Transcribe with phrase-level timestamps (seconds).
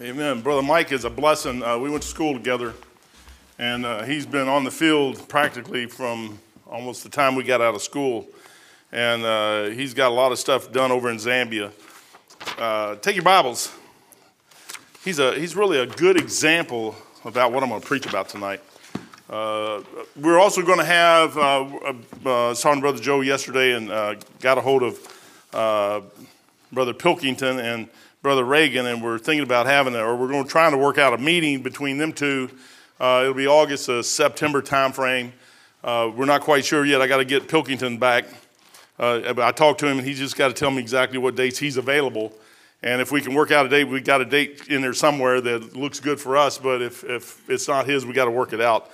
[0.00, 0.42] Amen.
[0.42, 1.60] Brother Mike is a blessing.
[1.60, 2.72] Uh, we went to school together,
[3.58, 7.74] and uh, he's been on the field practically from almost the time we got out
[7.74, 8.24] of school.
[8.92, 11.72] And uh, he's got a lot of stuff done over in Zambia.
[12.56, 13.74] Uh, take your Bibles.
[15.04, 16.94] He's, a, he's really a good example
[17.24, 18.60] about what I'm going to preach about tonight.
[19.28, 19.82] Uh,
[20.14, 21.92] we're also going to have, uh,
[22.24, 23.88] uh, saw Brother Joe yesterday and
[24.38, 26.08] got a hold of
[26.70, 27.88] Brother Pilkington and
[28.28, 30.98] Brother Reagan, and we're thinking about having it, or we're going to try to work
[30.98, 32.50] out a meeting between them two.
[33.00, 35.32] Uh, it'll be August, uh, September timeframe.
[35.82, 37.00] Uh, we're not quite sure yet.
[37.00, 38.26] I got to get Pilkington back.
[38.98, 41.58] Uh, I talked to him, and he's just got to tell me exactly what dates
[41.58, 42.34] he's available.
[42.82, 45.40] And if we can work out a date, we got a date in there somewhere
[45.40, 46.58] that looks good for us.
[46.58, 48.90] But if, if it's not his, we got to work it out.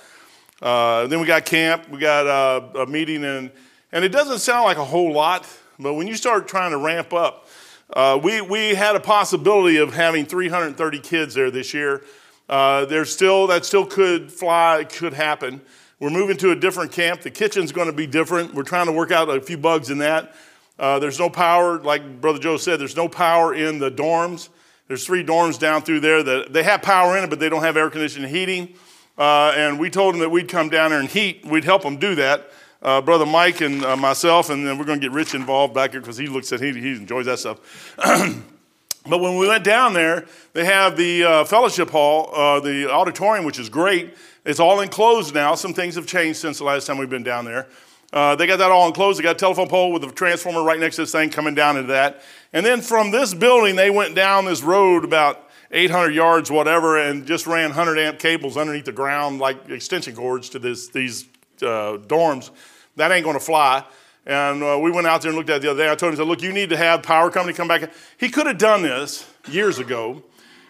[0.61, 1.89] Uh, then we got camp.
[1.89, 3.51] We got uh, a meeting, and
[3.91, 5.45] and it doesn't sound like a whole lot,
[5.77, 7.44] but when you start trying to ramp up,
[7.93, 12.03] uh, we, we had a possibility of having 330 kids there this year.
[12.49, 15.61] Uh, there's still, that still could fly, could happen.
[15.99, 17.21] We're moving to a different camp.
[17.21, 18.53] The kitchen's going to be different.
[18.53, 20.35] We're trying to work out a few bugs in that.
[20.77, 24.49] Uh, there's no power, like Brother Joe said, there's no power in the dorms.
[24.87, 27.63] There's three dorms down through there that they have power in it, but they don't
[27.63, 28.75] have air conditioning heating.
[29.17, 31.45] Uh, and we told them that we'd come down there and heat.
[31.45, 32.51] We'd help them do that
[32.85, 35.91] uh, Brother Mike and uh, myself, and then we're going to get Rich involved back
[35.91, 37.95] here because he looks at he, he enjoys that stuff.
[37.97, 43.43] but when we went down there, they have the uh, fellowship hall, uh, the auditorium,
[43.43, 44.15] which is great.
[44.45, 45.55] It's all enclosed now.
[45.55, 47.65] Some things have changed since the last time we've been down there.
[48.13, 49.17] Uh, they got that all enclosed.
[49.17, 51.77] They got a telephone pole with a transformer right next to this thing coming down
[51.77, 52.21] into that.
[52.53, 57.25] And then from this building, they went down this road about 800 yards, whatever, and
[57.25, 61.25] just ran 100 amp cables underneath the ground like extension cords to this, these
[61.63, 62.51] uh, dorms
[62.95, 63.83] that ain't going to fly.
[64.25, 65.91] And uh, we went out there and looked at it the other day.
[65.91, 67.91] I told him, I said, look, you need to have power company come back.
[68.17, 70.23] He could have done this years ago.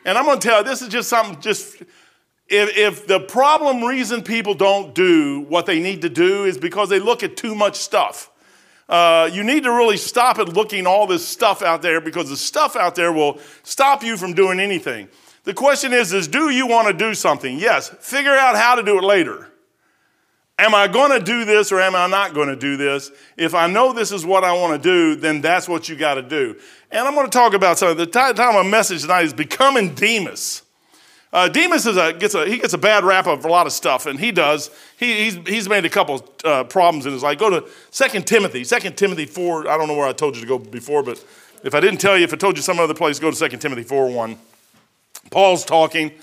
[0.03, 1.81] And I'm going to tell you, this is just something, just
[2.47, 6.89] if, if the problem reason people don't do what they need to do is because
[6.89, 8.29] they look at too much stuff.
[8.87, 12.37] Uh, you need to really stop at looking all this stuff out there because the
[12.37, 15.07] stuff out there will stop you from doing anything.
[15.43, 17.57] The question is, is do you want to do something?
[17.57, 17.89] Yes.
[17.89, 19.49] Figure out how to do it later.
[20.57, 23.11] Am I going to do this or am I not going to do this?
[23.35, 26.15] If I know this is what I want to do, then that's what you got
[26.15, 26.57] to do.
[26.91, 27.97] And I'm going to talk about something.
[27.97, 30.61] The title of my message tonight is Becoming Demas.
[31.33, 33.73] Uh, Demas is a, gets a, he gets a bad rap of a lot of
[33.73, 34.69] stuff, and he does.
[34.97, 37.37] He, he's, he's made a couple uh, problems in his life.
[37.37, 39.67] Go to 2 Timothy, 2 Timothy 4.
[39.67, 41.21] I don't know where I told you to go before, but
[41.65, 43.57] if I didn't tell you, if I told you some other place, go to 2
[43.57, 44.37] Timothy 4 1.
[45.31, 46.13] Paul's talking.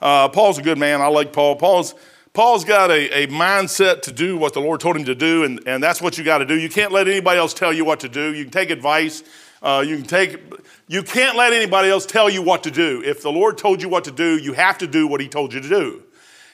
[0.00, 1.00] Uh, Paul's a good man.
[1.00, 1.56] I like Paul.
[1.56, 1.96] Paul's
[2.34, 5.60] Paul's got a, a mindset to do what the Lord told him to do, and,
[5.66, 6.58] and that's what you got to do.
[6.58, 8.32] You can't let anybody else tell you what to do.
[8.32, 9.22] You can take advice.
[9.60, 10.40] Uh, you can take.
[10.88, 13.02] You can't let anybody else tell you what to do.
[13.04, 15.52] If the Lord told you what to do, you have to do what He told
[15.52, 16.02] you to do.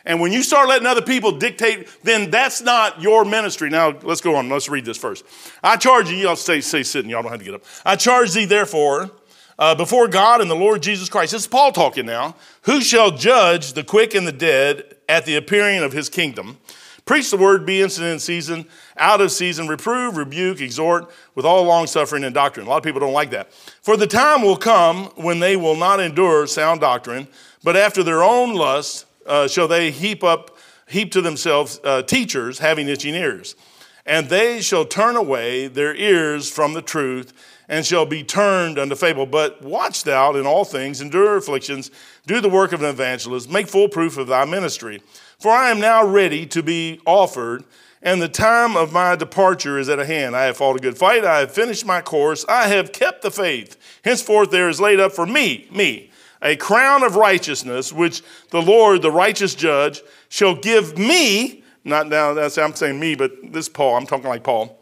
[0.04, 3.70] And when you start letting other people dictate, then that's not your ministry.
[3.70, 4.48] Now, let's go on.
[4.48, 5.24] Let's read this first.
[5.62, 7.62] I charge you, y'all stay, stay sitting, y'all don't have to get up.
[7.84, 9.10] I charge thee, therefore,
[9.58, 11.32] uh, before God and the Lord Jesus Christ.
[11.32, 12.36] This is Paul talking now.
[12.62, 16.58] Who shall judge the quick and the dead at the appearing of his kingdom?
[17.04, 18.66] Preach the word, be instant in season,
[18.98, 22.66] out of season, reprove, rebuke, exhort with all long suffering and doctrine.
[22.66, 23.50] A lot of people don't like that.
[23.80, 27.26] For the time will come when they will not endure sound doctrine,
[27.64, 32.58] but after their own lust uh, shall they heap up, heap to themselves uh, teachers
[32.58, 33.56] having itching ears.
[34.04, 37.32] And they shall turn away their ears from the truth
[37.68, 39.26] and shall be turned unto fable.
[39.26, 41.90] But watch thou in all things, endure afflictions,
[42.26, 45.02] do the work of an evangelist, make full proof of thy ministry.
[45.38, 47.64] For I am now ready to be offered,
[48.02, 50.34] and the time of my departure is at hand.
[50.34, 53.30] I have fought a good fight, I have finished my course, I have kept the
[53.30, 53.76] faith.
[54.02, 59.02] Henceforth there is laid up for me, me, a crown of righteousness, which the Lord,
[59.02, 61.64] the righteous judge, shall give me.
[61.84, 64.77] Not now, that's I'm saying me, but this Paul, I'm talking like Paul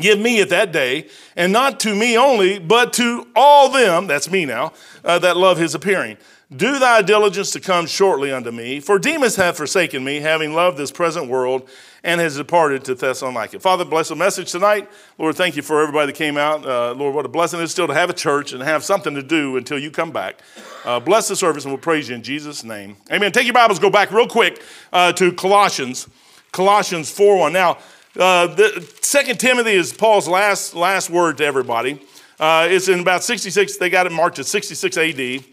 [0.00, 4.30] give me at that day, and not to me only, but to all them, that's
[4.30, 4.72] me now,
[5.04, 6.16] uh, that love his appearing.
[6.54, 10.78] Do thy diligence to come shortly unto me, for Demas hath forsaken me, having loved
[10.78, 11.68] this present world,
[12.04, 13.58] and has departed to Thessalonica.
[13.58, 14.88] Father, bless the message tonight.
[15.18, 16.64] Lord, thank you for everybody that came out.
[16.64, 19.12] Uh, Lord, what a blessing it is still to have a church and have something
[19.16, 20.40] to do until you come back.
[20.84, 22.96] Uh, bless the service, and we'll praise you in Jesus' name.
[23.10, 23.32] Amen.
[23.32, 24.62] Take your Bibles, go back real quick
[24.92, 26.06] uh, to Colossians,
[26.52, 27.52] Colossians 4 1.
[27.52, 27.78] Now,
[28.18, 32.00] uh, the, Second Timothy is Paul's last, last word to everybody.
[32.40, 35.44] Uh, it's in about 66, they got it marked at 66 AD.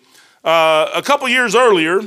[0.43, 2.01] Uh, a couple years earlier,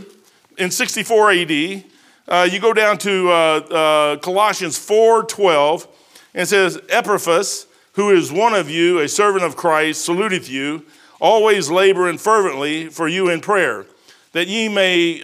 [0.56, 1.84] in 64 AD,
[2.28, 5.86] uh, you go down to uh, uh, Colossians 4.12,
[6.34, 10.84] and it says, Epaphras, who is one of you, a servant of Christ, saluteth you,
[11.20, 13.86] always laboring fervently for you in prayer,
[14.32, 15.20] that ye may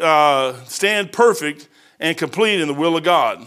[0.67, 1.69] stand perfect
[2.01, 3.47] and complete in the will of God.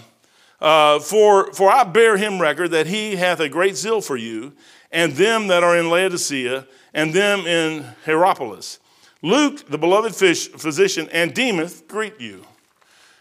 [0.62, 4.54] Uh, for, for I bear him record that he hath a great zeal for you,
[4.92, 8.80] and them that are in Laodicea, and them in Hierapolis.
[9.22, 12.46] Luke, the beloved fish, physician, and Demas greet you.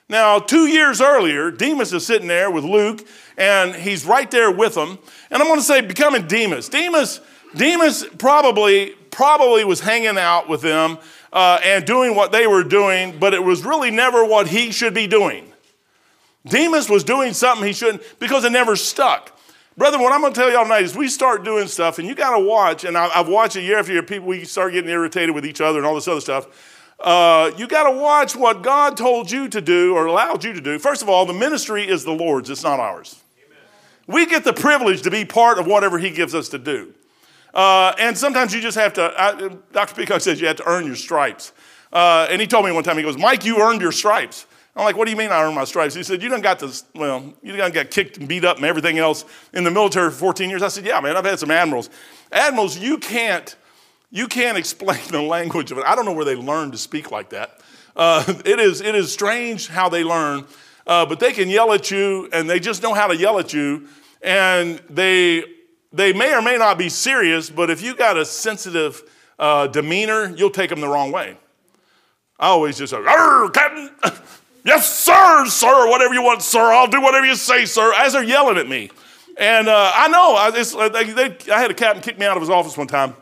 [0.09, 3.07] Now, two years earlier, Demas is sitting there with Luke,
[3.39, 4.99] and he's right there with them.
[5.31, 6.69] And I'm going to say, becoming Demas.
[6.69, 7.21] Demas,
[7.57, 10.99] Demas probably, probably was hanging out with them
[11.33, 14.93] uh, and doing what they were doing, but it was really never what he should
[14.93, 15.54] be doing.
[16.47, 19.39] Demas was doing something he shouldn't because it never stuck.
[19.77, 22.15] Brother, what I'm going to tell y'all tonight is we start doing stuff, and you
[22.15, 22.85] got to watch.
[22.85, 24.03] And I've watched it year after year.
[24.03, 26.47] People, we start getting irritated with each other and all this other stuff.
[27.01, 30.61] Uh, you got to watch what God told you to do or allowed you to
[30.61, 30.79] do.
[30.79, 33.21] First of all, the ministry is the Lord's; it's not ours.
[33.37, 33.59] Amen.
[34.07, 36.95] We get the privilege to be part of whatever He gives us to do.
[37.53, 39.13] Uh, and sometimes you just have to.
[39.17, 39.95] I, Dr.
[39.97, 41.53] Peacock says you have to earn your stripes.
[41.93, 44.47] Uh, and he told me one time, he goes, Mike, you earned your stripes.
[44.77, 45.95] I'm like, what do you mean I earned my stripes?
[45.95, 48.67] He said, you done got this, well, you done got kicked and beat up and
[48.67, 50.63] everything else in the military for 14 years.
[50.63, 51.91] I said, yeah, man, I've had some admirals.
[52.33, 53.55] Admirals, you can't,
[54.11, 55.85] you can't explain the language of it.
[55.87, 57.61] I don't know where they learn to speak like that.
[57.95, 60.45] Uh, it, is, it is strange how they learn,
[60.89, 63.53] uh, but they can yell at you and they just know how to yell at
[63.53, 63.87] you.
[64.23, 65.45] And they,
[65.93, 69.03] they may or may not be serious, but if you got a sensitive
[69.39, 71.37] uh, demeanor, you'll take them the wrong way.
[72.41, 73.01] I always just say,
[73.53, 73.91] Captain,
[74.65, 76.73] Yes, sir, sir, whatever you want, sir.
[76.73, 78.91] I'll do whatever you say, sir, as they're yelling at me.
[79.37, 82.37] And uh, I know, I, uh, they, they, I had a captain kick me out
[82.37, 83.15] of his office one time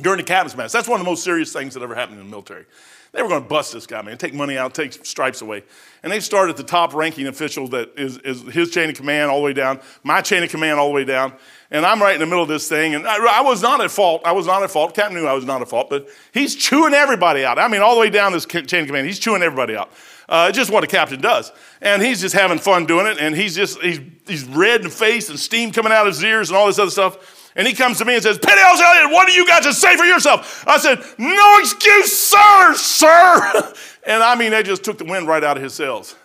[0.00, 0.72] during the captain's mess.
[0.72, 2.64] That's one of the most serious things that ever happened in the military.
[3.12, 5.62] They were going to bust this guy, man, take money out, take stripes away.
[6.02, 9.30] And they started at the top ranking official that is, is his chain of command
[9.30, 11.32] all the way down, my chain of command all the way down.
[11.70, 12.96] And I'm right in the middle of this thing.
[12.96, 14.22] And I, I, was not at fault.
[14.24, 14.96] I was not at fault.
[14.96, 17.60] Captain knew I was not at fault, but he's chewing everybody out.
[17.60, 19.92] I mean, all the way down this chain of command, he's chewing everybody out.
[20.28, 21.52] Uh, just what a captain does.
[21.80, 23.18] And he's just having fun doing it.
[23.18, 26.24] And he's just, he's, he's red in the face and steam coming out of his
[26.24, 27.50] ears and all this other stuff.
[27.56, 29.96] And he comes to me and says, Officer Elliott, what do you got to say
[29.96, 30.64] for yourself?
[30.66, 33.74] I said, no excuse, sir, sir.
[34.06, 36.16] and I mean, they just took the wind right out of his sails.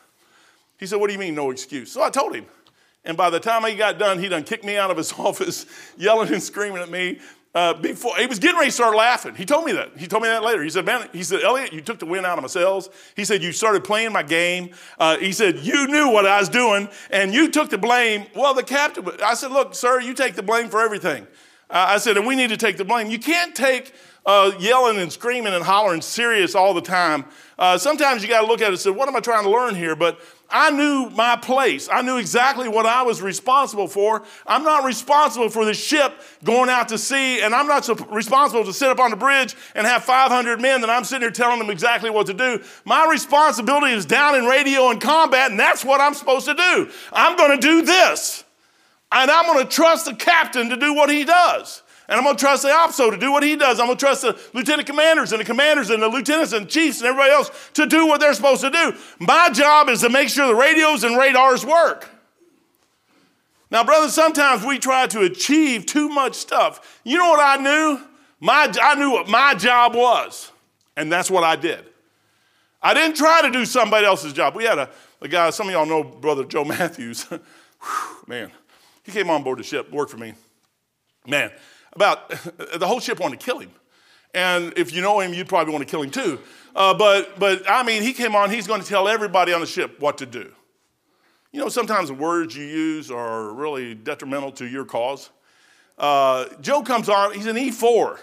[0.80, 1.92] He said, what do you mean, no excuse?
[1.92, 2.46] So I told him.
[3.06, 5.66] And by the time he got done, he done kicked me out of his office,
[5.98, 7.19] yelling and screaming at me
[7.56, 9.34] uh, before he was getting ready to start laughing.
[9.36, 9.98] He told me that.
[9.98, 10.63] He told me that later.
[10.63, 13.25] He said, "Man, he said, Elliott, you took the wind out of my sails." He
[13.25, 16.90] said, "You started playing my game." Uh, he said, "You knew what I was doing,
[17.10, 19.07] and you took the blame." Well, the captain.
[19.24, 21.28] I said, "Look, sir, you take the blame for everything."
[21.69, 23.10] Uh, I said, "And we need to take the blame.
[23.10, 23.94] You can't take
[24.25, 27.25] uh, yelling and screaming and hollering serious all the time.
[27.57, 29.50] Uh, sometimes you got to look at it and say, what am I trying to
[29.50, 29.96] learn here?
[29.96, 30.19] But
[30.51, 31.88] I knew my place.
[31.92, 34.24] I knew exactly what I was responsible for.
[34.48, 36.13] I'm not responsible for the ship
[36.44, 39.56] going out to sea, and I'm not so responsible to sit up on the bridge
[39.75, 42.63] and have 500 men that I'm sitting here telling them exactly what to do.
[42.84, 46.90] My responsibility is down in radio and combat, and that's what I'm supposed to do.
[47.13, 48.44] I'm going to do this,
[49.12, 51.84] and I'm going to trust the captain to do what he does.
[52.09, 53.79] And I'm going to trust the OPSO to do what he does.
[53.79, 57.01] I'm going to trust the lieutenant commanders and the commanders and the lieutenants and chiefs
[57.01, 58.94] and everybody else to do what they're supposed to do.
[59.19, 62.09] My job is to make sure the radios and radars work.
[63.69, 67.00] Now, brothers, sometimes we try to achieve too much stuff.
[67.03, 68.01] You know what I knew?
[68.39, 70.51] My, I knew what my job was,
[70.97, 71.86] and that's what I did.
[72.81, 74.55] I didn't try to do somebody else's job.
[74.55, 74.89] We had a,
[75.22, 77.24] a guy, some of y'all know Brother Joe Matthews.
[77.29, 77.39] Whew,
[78.25, 78.51] man,
[79.03, 80.34] he came on board the ship, worked for me.
[81.27, 81.51] Man,
[82.00, 82.29] about
[82.79, 83.72] the whole ship wanted to kill him.
[84.34, 86.39] And if you know him, you'd probably want to kill him too.
[86.74, 89.68] Uh, but, but I mean, he came on, he's going to tell everybody on the
[89.68, 90.51] ship what to do.
[91.51, 95.29] You know, sometimes the words you use are really detrimental to your cause.
[95.98, 98.20] Uh, Joe comes on, he's an E4.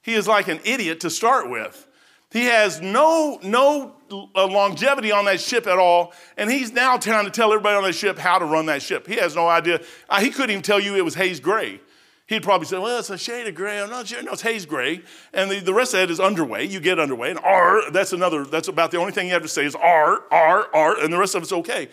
[0.00, 1.86] He is like an idiot to start with.
[2.30, 7.24] He has no, no uh, longevity on that ship at all, and he's now trying
[7.24, 9.06] to tell everybody on that ship how to run that ship.
[9.06, 9.80] He has no idea.
[10.08, 11.80] Uh, he couldn't even tell you it was haze gray.
[12.26, 13.80] He'd probably say, well, it's a shade of gray.
[13.80, 14.20] I'm not sure.
[14.20, 15.00] No, it's haze gray.
[15.32, 16.64] And the, the rest of it is underway.
[16.64, 17.30] You get underway.
[17.30, 20.22] And R, that's another, that's about the only thing you have to say is R,
[20.32, 21.88] R, R, and the rest of it's okay.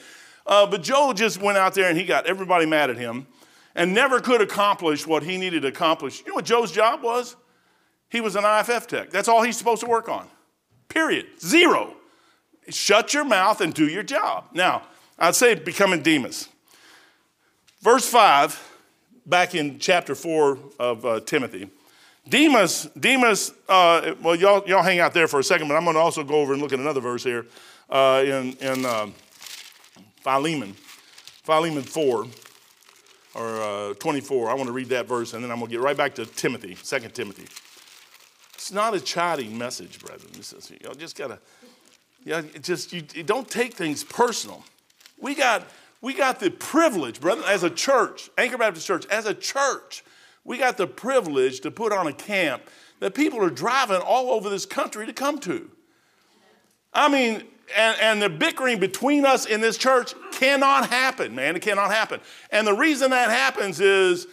[0.47, 3.27] Uh, but Joe just went out there and he got everybody mad at him
[3.75, 6.21] and never could accomplish what he needed to accomplish.
[6.21, 7.35] You know what Joe's job was?
[8.09, 9.11] He was an IFF tech.
[9.11, 10.27] That's all he's supposed to work on.
[10.89, 11.27] Period.
[11.39, 11.95] Zero.
[12.69, 14.45] Shut your mouth and do your job.
[14.51, 14.83] Now,
[15.19, 16.49] I'd say becoming Demas.
[17.81, 18.71] Verse 5
[19.25, 21.69] back in chapter 4 of uh, Timothy.
[22.27, 25.95] Demas, Demas, uh, well, y'all, y'all hang out there for a second, but I'm going
[25.95, 27.45] to also go over and look at another verse here
[27.89, 29.07] uh, in, in uh,
[30.21, 30.73] Philemon,
[31.43, 32.25] Philemon 4
[33.35, 34.49] or uh, 24.
[34.49, 36.25] I want to read that verse, and then I'm going to get right back to
[36.25, 37.43] Timothy, 2 Timothy.
[38.53, 40.31] it's not a chiding message, brethren.
[40.35, 41.39] This is, know, just gotta,
[42.23, 44.63] yeah, just you don't take things personal.
[45.19, 45.67] We got,
[46.03, 50.03] we got the privilege, brother, as a church, Anchor Baptist Church, as a church,
[50.43, 52.61] we got the privilege to put on a camp
[52.99, 55.71] that people are driving all over this country to come to.
[56.93, 57.43] I mean,
[57.75, 61.55] and, and the bickering between us in this church cannot happen, man.
[61.55, 62.19] It cannot happen.
[62.51, 64.27] And the reason that happens is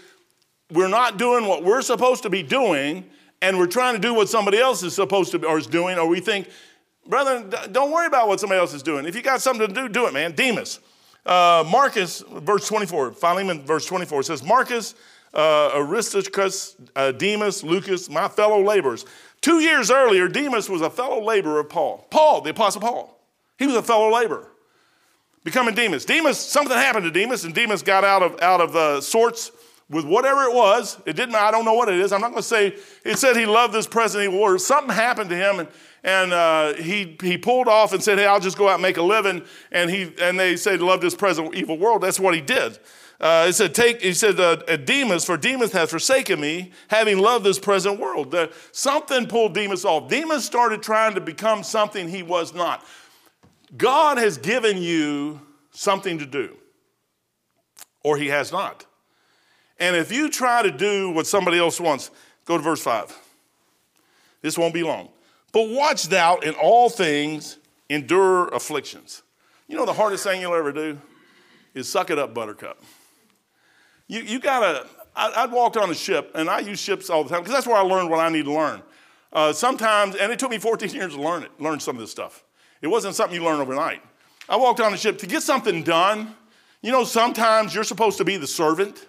[0.73, 3.05] we're not doing what we're supposed to be doing,
[3.43, 5.99] and we're trying to do what somebody else is supposed to be or is doing,
[5.99, 6.49] or we think,
[7.07, 9.07] brother, don't worry about what somebody else is doing.
[9.07, 10.33] If you got something to do, do it, man.
[10.33, 10.81] Demas.
[11.27, 14.95] Uh, Marcus, verse 24, Philemon, verse 24, says, Marcus,
[15.35, 19.05] uh, Aristarchus, uh, Demas, Lucas, my fellow laborers.
[19.41, 22.07] Two years earlier, Demas was a fellow laborer of Paul.
[22.11, 23.19] Paul, the Apostle Paul.
[23.59, 24.49] He was a fellow laborer.
[25.45, 26.05] Becoming Demas.
[26.05, 29.53] Demas, something happened to Demas, and Demas got out of, out of uh, sorts
[29.89, 30.99] with whatever it was.
[31.07, 32.13] It didn't I don't know what it is.
[32.13, 34.61] I'm not going to say, it said he loved this present evil world.
[34.61, 35.69] Something happened to him, and,
[36.03, 38.97] and uh, he, he pulled off and said, hey, I'll just go out and make
[38.97, 39.43] a living.
[39.71, 42.03] And, he, and they said, love this present evil world.
[42.03, 42.79] That's what he did.
[43.21, 47.59] Uh, said, take, he said, uh, Demas, for Demas has forsaken me, having loved this
[47.59, 48.35] present world.
[48.35, 50.09] Uh, something pulled Demas off.
[50.09, 52.83] Demas started trying to become something he was not.
[53.77, 55.41] God has given you
[55.71, 56.57] something to do,
[58.03, 58.87] or He has not.
[59.79, 62.11] And if you try to do what somebody else wants,
[62.45, 63.17] go to verse 5.
[64.43, 65.11] This won't be long.
[65.53, 69.23] But watch thou in all things endure afflictions.
[69.69, 70.99] You know the hardest thing you'll ever do
[71.75, 72.83] is suck it up, buttercup.
[74.07, 77.31] You, you gotta, I, would walked on a ship, and I use ships all the
[77.31, 78.83] time because that's where I learned what I need to learn.
[79.33, 82.11] Uh, sometimes, and it took me 14 years to learn it, learn some of this
[82.11, 82.45] stuff.
[82.83, 84.03] It wasn't something you learn overnight.
[84.49, 86.35] I walked on the ship to get something done.
[86.83, 89.07] You know, sometimes you're supposed to be the servant,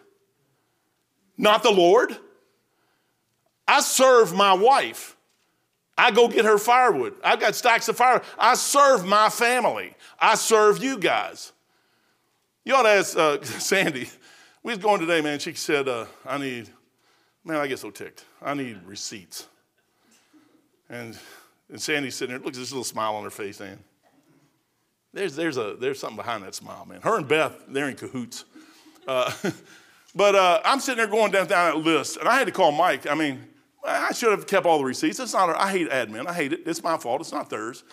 [1.38, 2.16] not the Lord.
[3.68, 5.16] I serve my wife.
[6.02, 7.14] I go get her firewood.
[7.24, 8.24] I've got stacks of fire.
[8.40, 9.94] I serve my family.
[10.20, 11.52] I serve you guys.
[12.66, 14.10] You ought to ask uh, Sandy.
[14.64, 15.38] We was going today, man.
[15.38, 16.70] She said, uh, I need,
[17.46, 18.26] man, I get so ticked.
[18.42, 19.48] I need receipts.
[20.90, 21.18] And
[21.70, 23.80] and Sandy's sitting there, look at this little smile on her face, man.
[25.14, 27.02] There's, there's, a, there's something behind that smile, man.
[27.02, 28.44] Her and Beth, they're in cahoots.
[29.08, 29.32] Uh,
[30.16, 32.72] but uh, I'm sitting there going down, down that list, and I had to call
[32.72, 33.08] Mike.
[33.08, 33.42] I mean,
[33.84, 35.20] I should have kept all the receipts.
[35.20, 36.28] It's not, I hate admin.
[36.28, 36.62] I hate it.
[36.66, 37.22] It's my fault.
[37.22, 37.84] It's not theirs.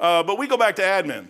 [0.00, 1.28] Uh, but we go back to admin.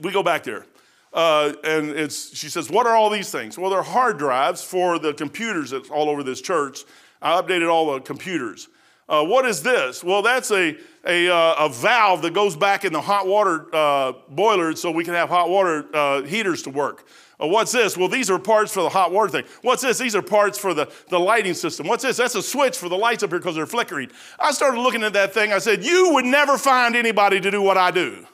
[0.00, 0.66] We go back there.
[1.12, 3.58] Uh, and it's, she says, What are all these things?
[3.58, 6.84] Well, they're hard drives for the computers that's all over this church.
[7.20, 8.68] I updated all the computers.
[9.08, 10.02] Uh, what is this?
[10.02, 14.12] Well, that's a, a, uh, a, valve that goes back in the hot water uh,
[14.30, 17.06] boiler so we can have hot water uh, heaters to work.
[17.48, 17.96] What's this?
[17.96, 19.44] Well, these are parts for the hot water thing.
[19.62, 19.98] What's this?
[19.98, 21.88] These are parts for the, the lighting system.
[21.88, 22.16] What's this?
[22.16, 24.10] That's a switch for the lights up here because they're flickering.
[24.38, 25.52] I started looking at that thing.
[25.52, 28.10] I said, You would never find anybody to do what I do.
[28.10, 28.26] Amen.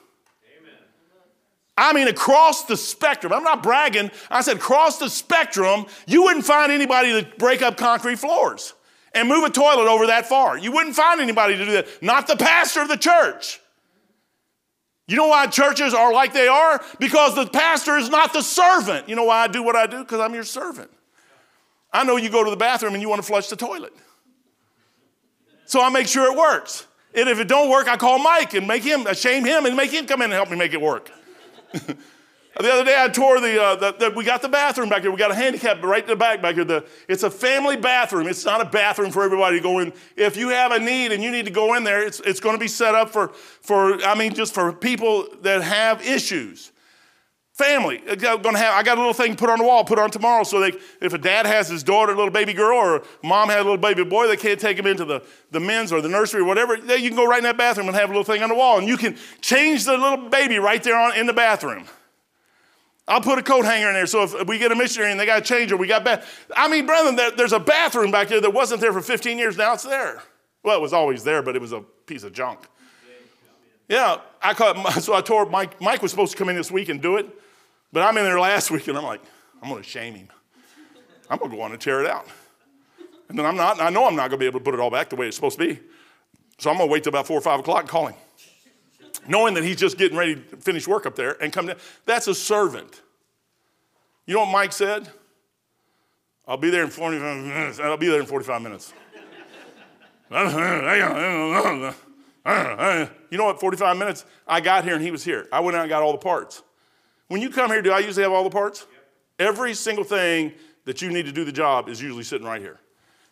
[1.75, 3.33] I mean, across the spectrum.
[3.33, 4.11] I'm not bragging.
[4.29, 8.73] I said, across the spectrum, you wouldn't find anybody to break up concrete floors
[9.13, 10.57] and move a toilet over that far.
[10.57, 11.87] You wouldn't find anybody to do that.
[12.03, 13.59] Not the pastor of the church.
[15.09, 16.79] You know why churches are like they are?
[16.99, 19.09] Because the pastor is not the servant.
[19.09, 19.99] You know why I do what I do?
[20.01, 20.91] Because I'm your servant.
[21.91, 23.91] I know you go to the bathroom and you want to flush the toilet.
[25.65, 26.85] So I make sure it works.
[27.15, 29.89] And if it don't work, I call Mike and make him, shame him and make
[29.89, 31.09] him come in and help me make it work.
[32.59, 35.11] The other day I tore the, uh, the, the, we got the bathroom back here.
[35.11, 36.65] We got a handicap right in the back back here.
[36.65, 38.27] The, it's a family bathroom.
[38.27, 39.93] It's not a bathroom for everybody to go in.
[40.17, 42.55] If you have a need and you need to go in there, it's, it's going
[42.55, 46.73] to be set up for, for, I mean, just for people that have issues.
[47.53, 50.43] Family, gonna have, I got a little thing put on the wall, put on tomorrow,
[50.43, 53.59] so they, if a dad has his daughter, a little baby girl, or mom has
[53.59, 56.39] a little baby boy, they can't take him into the, the men's or the nursery
[56.39, 56.77] or whatever.
[56.77, 58.79] You can go right in that bathroom and have a little thing on the wall,
[58.79, 61.85] and you can change the little baby right there on, in the bathroom.
[63.09, 64.05] I'll put a coat hanger in there.
[64.05, 66.45] So if we get a missionary and they got to change it, we got bath.
[66.55, 69.57] I mean, brethren, there, there's a bathroom back there that wasn't there for 15 years.
[69.57, 70.21] Now it's there.
[70.63, 72.59] Well, it was always there, but it was a piece of junk.
[73.87, 76.89] Yeah, I caught, so I told Mike, Mike was supposed to come in this week
[76.89, 77.27] and do it,
[77.91, 79.21] but I'm in there last week and I'm like,
[79.63, 80.27] I'm going to shame him.
[81.31, 82.27] I'm going to go on and tear it out.
[83.27, 84.79] And then I'm not, I know I'm not going to be able to put it
[84.79, 85.79] all back the way it's supposed to be.
[86.59, 88.15] So I'm going to wait till about four or five o'clock and call him
[89.27, 91.77] knowing that he's just getting ready to finish work up there and come down.
[92.05, 93.01] That's a servant.
[94.25, 95.09] You know what Mike said?
[96.47, 97.79] I'll be there in 45 minutes.
[97.79, 98.93] I'll be there in 45 minutes.
[103.31, 103.59] you know what?
[103.59, 105.47] 45 minutes, I got here and he was here.
[105.51, 106.63] I went out and got all the parts.
[107.27, 108.87] When you come here, do I usually have all the parts?
[109.37, 110.53] Every single thing
[110.85, 112.79] that you need to do the job is usually sitting right here.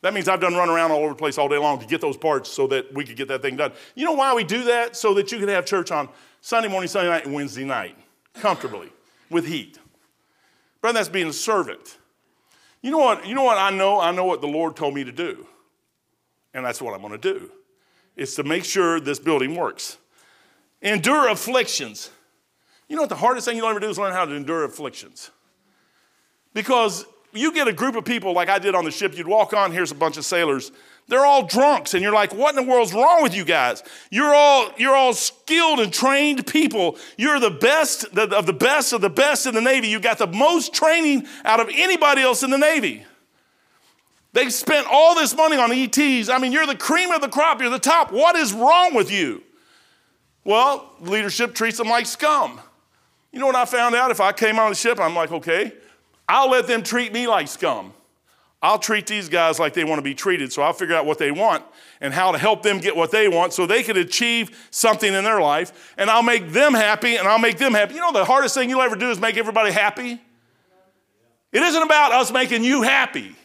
[0.02, 2.02] That means I've done run around all over the place all day long to get
[2.02, 3.72] those parts so that we could get that thing done.
[3.96, 4.96] You know why we do that?
[4.96, 6.10] So that you could have church on
[6.42, 7.98] Sunday morning, Sunday night, and Wednesday night
[8.36, 8.92] comfortably
[9.30, 9.80] with heat.
[10.82, 11.98] Brother, that's being a servant.
[12.82, 13.28] You know what?
[13.28, 14.00] You know what I know?
[14.00, 15.48] I know what the Lord told me to do.
[16.54, 17.52] And that's what I'm going to do.
[18.16, 19.98] It's to make sure this building works.
[20.82, 22.12] Endure afflictions.
[22.88, 25.32] You know what the hardest thing you'll ever do is learn how to endure afflictions.
[26.54, 29.54] Because you get a group of people like I did on the ship, you'd walk
[29.54, 30.72] on, here's a bunch of sailors.
[31.10, 33.82] They're all drunks, and you're like, what in the world's wrong with you guys?
[34.12, 36.98] You're all, you're all skilled and trained people.
[37.18, 39.88] You're the best of the best of the best in the Navy.
[39.88, 43.06] You got the most training out of anybody else in the Navy.
[44.34, 46.28] They spent all this money on ETs.
[46.30, 48.12] I mean, you're the cream of the crop, you're the top.
[48.12, 49.44] What is wrong with you?
[50.44, 52.60] Well, leadership treats them like scum.
[53.32, 54.12] You know what I found out?
[54.12, 55.74] If I came on the ship, I'm like, okay,
[56.28, 57.94] I'll let them treat me like scum.
[58.62, 60.52] I'll treat these guys like they want to be treated.
[60.52, 61.64] So I'll figure out what they want
[62.02, 65.24] and how to help them get what they want so they can achieve something in
[65.24, 65.94] their life.
[65.98, 67.94] And I'll make them happy and I'll make them happy.
[67.94, 70.20] You know, the hardest thing you'll ever do is make everybody happy.
[71.52, 73.36] It isn't about us making you happy.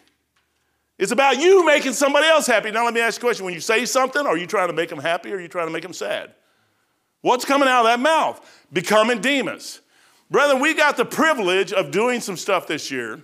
[0.99, 2.71] It's about you making somebody else happy.
[2.71, 3.45] Now, let me ask you a question.
[3.45, 5.67] When you say something, are you trying to make them happy or are you trying
[5.67, 6.33] to make them sad?
[7.21, 8.67] What's coming out of that mouth?
[8.73, 9.81] Becoming Demas.
[10.33, 13.23] Brethren, we got the privilege of doing some stuff this year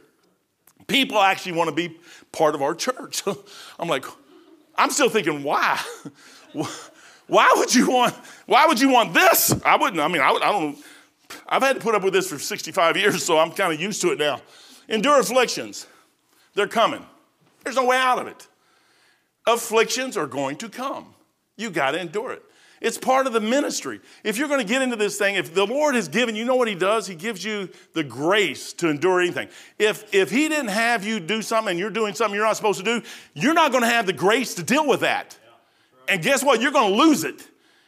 [0.88, 1.96] people actually want to be
[2.32, 3.22] part of our church.
[3.78, 4.04] I'm like,
[4.76, 5.80] I'm still thinking, why?
[7.28, 8.14] why would you want,
[8.46, 9.54] why would you want this?
[9.64, 10.78] I wouldn't, I mean, I, I don't,
[11.48, 14.00] I've had to put up with this for 65 years, so I'm kind of used
[14.00, 14.40] to it now.
[14.88, 15.86] Endure afflictions.
[16.54, 17.04] They're coming.
[17.62, 18.48] There's no way out of it.
[19.46, 21.14] Afflictions are going to come.
[21.58, 22.42] You got to endure it.
[22.80, 24.00] It's part of the ministry.
[24.22, 26.54] If you're going to get into this thing, if the Lord has given, you know
[26.54, 27.06] what He does?
[27.06, 29.48] He gives you the grace to endure anything.
[29.78, 32.78] If, if He didn't have you do something and you're doing something you're not supposed
[32.78, 35.36] to do, you're not going to have the grace to deal with that.
[36.06, 36.60] And guess what?
[36.60, 37.46] You're going to lose it.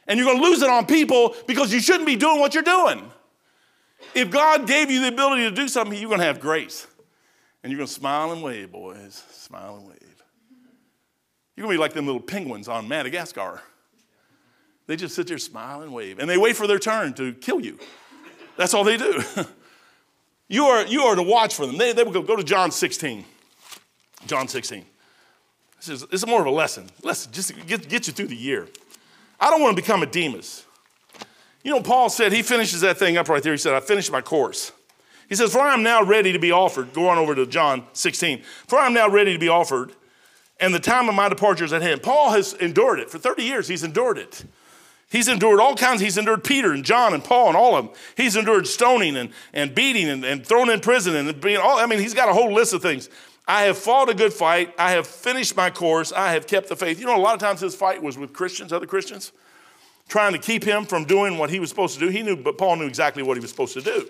[0.09, 2.64] And you're going to lose it on people because you shouldn't be doing what you're
[2.64, 3.11] doing.
[4.14, 6.88] If God gave you the ability to do something, you're going to have grace.
[7.62, 9.23] And you're going to smile and wave, boys.
[9.31, 9.97] Smile and wave.
[11.55, 13.61] You're going to be like them little penguins on Madagascar.
[14.90, 16.18] They just sit there, smile, and wave.
[16.18, 17.79] And they wait for their turn to kill you.
[18.57, 19.22] That's all they do.
[20.48, 21.79] you, are, you are to watch for them.
[21.79, 23.24] They, they will go, go to John 16.
[24.26, 24.85] John 16.
[25.76, 26.90] This is, this is more of a lesson.
[27.05, 28.66] Lesson, just get, get you through the year.
[29.38, 30.66] I don't want to become a Demas.
[31.62, 33.53] You know, Paul said, he finishes that thing up right there.
[33.53, 34.72] He said, I finished my course.
[35.29, 36.92] He says, For I am now ready to be offered.
[36.94, 38.42] Go on over to John 16.
[38.66, 39.92] For I am now ready to be offered,
[40.59, 42.03] and the time of my departure is at hand.
[42.03, 43.09] Paul has endured it.
[43.09, 44.44] For 30 years, he's endured it.
[45.11, 46.01] He's endured all kinds.
[46.01, 47.94] He's endured Peter and John and Paul and all of them.
[48.16, 51.87] He's endured stoning and, and beating and, and thrown in prison and being all, I
[51.87, 53.11] mean, he's got a whole list of things.
[53.49, 54.73] I have fought a good fight.
[54.79, 56.12] I have finished my course.
[56.12, 57.01] I have kept the faith.
[57.01, 59.33] You know, a lot of times his fight was with Christians, other Christians,
[60.09, 62.09] trying to keep him from doing what he was supposed to do.
[62.09, 64.09] He knew, but Paul knew exactly what he was supposed to do.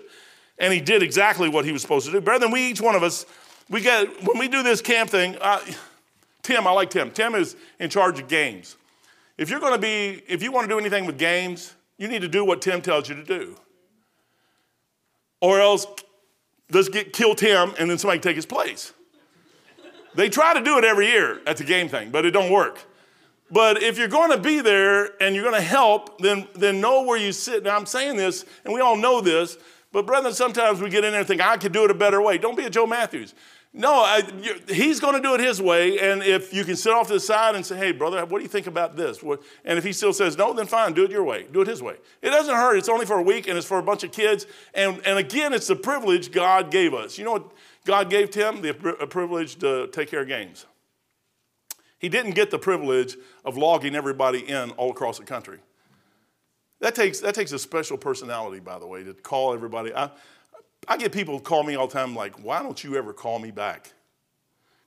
[0.59, 2.21] And he did exactly what he was supposed to do.
[2.21, 3.25] Than we, each one of us,
[3.71, 5.35] we get, when we do this camp thing,
[6.43, 7.09] Tim, I like Tim.
[7.09, 8.75] Tim is in charge of games.
[9.41, 12.21] If you're going to be, if you want to do anything with games, you need
[12.21, 13.55] to do what Tim tells you to do.
[15.41, 15.87] Or else,
[16.69, 18.93] let's get kill Tim and then somebody take his place.
[20.13, 22.85] they try to do it every year at the game thing, but it don't work.
[23.49, 27.01] But if you're going to be there and you're going to help, then, then know
[27.01, 27.63] where you sit.
[27.63, 29.57] Now, I'm saying this, and we all know this,
[29.91, 32.21] but brethren, sometimes we get in there and think, I could do it a better
[32.21, 32.37] way.
[32.37, 33.33] Don't be a Joe Matthews.
[33.73, 34.21] No, I,
[34.67, 35.97] he's going to do it his way.
[35.97, 38.43] And if you can sit off to the side and say, hey, brother, what do
[38.43, 39.23] you think about this?
[39.63, 41.47] And if he still says no, then fine, do it your way.
[41.49, 41.95] Do it his way.
[42.21, 42.75] It doesn't hurt.
[42.75, 44.45] It's only for a week and it's for a bunch of kids.
[44.73, 47.17] And, and again, it's the privilege God gave us.
[47.17, 47.51] You know what
[47.85, 48.61] God gave Tim?
[48.61, 50.65] The privilege to take care of games.
[51.97, 55.59] He didn't get the privilege of logging everybody in all across the country.
[56.81, 59.93] That takes, that takes a special personality, by the way, to call everybody.
[59.93, 60.09] I,
[60.87, 63.51] I get people call me all the time, like, why don't you ever call me
[63.51, 63.93] back?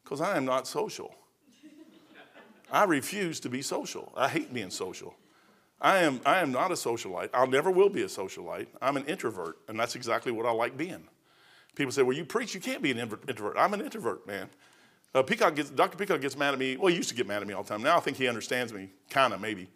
[0.03, 1.15] Because I am not social.
[2.71, 4.13] I refuse to be social.
[4.17, 5.15] I hate being social.
[5.81, 7.31] I am, I am not a socialite.
[7.33, 8.67] I never will be a socialite.
[8.81, 11.07] I'm an introvert, and that's exactly what I like being.
[11.75, 13.57] People say, well, you preach, you can't be an introvert.
[13.59, 14.49] I'm an introvert, man.
[15.15, 15.97] Uh, Peacock gets, Dr.
[15.97, 16.77] Peacock gets mad at me.
[16.77, 17.83] Well, he used to get mad at me all the time.
[17.83, 19.69] Now I think he understands me, kind of, maybe.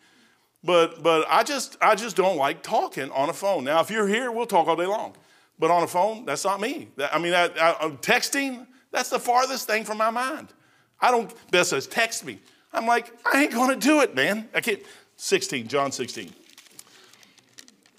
[0.64, 3.64] But, but I, just, I just don't like talking on a phone.
[3.64, 5.14] Now, if you're here, we'll talk all day long.
[5.58, 6.88] But on a phone, that's not me.
[7.12, 10.48] I mean, I, I, texting, that's the farthest thing from my mind.
[11.00, 12.38] I don't, Beth says, text me.
[12.72, 14.48] I'm like, I ain't gonna do it, man.
[14.54, 14.80] I can't.
[15.16, 16.32] 16, John 16.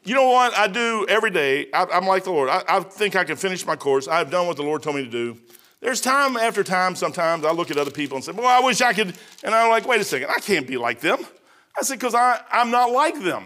[0.04, 1.68] You know what I do every day?
[1.74, 2.50] I, am like the Lord.
[2.50, 4.08] I, I, think I can finish my course.
[4.08, 5.38] I've done what the Lord told me to do.
[5.82, 8.82] There's time after time, sometimes I look at other people and say, Well, I wish
[8.82, 9.14] I could.
[9.44, 11.20] And I'm like, Wait a second, I can't be like them.
[11.78, 13.46] I said, Because I'm not like them.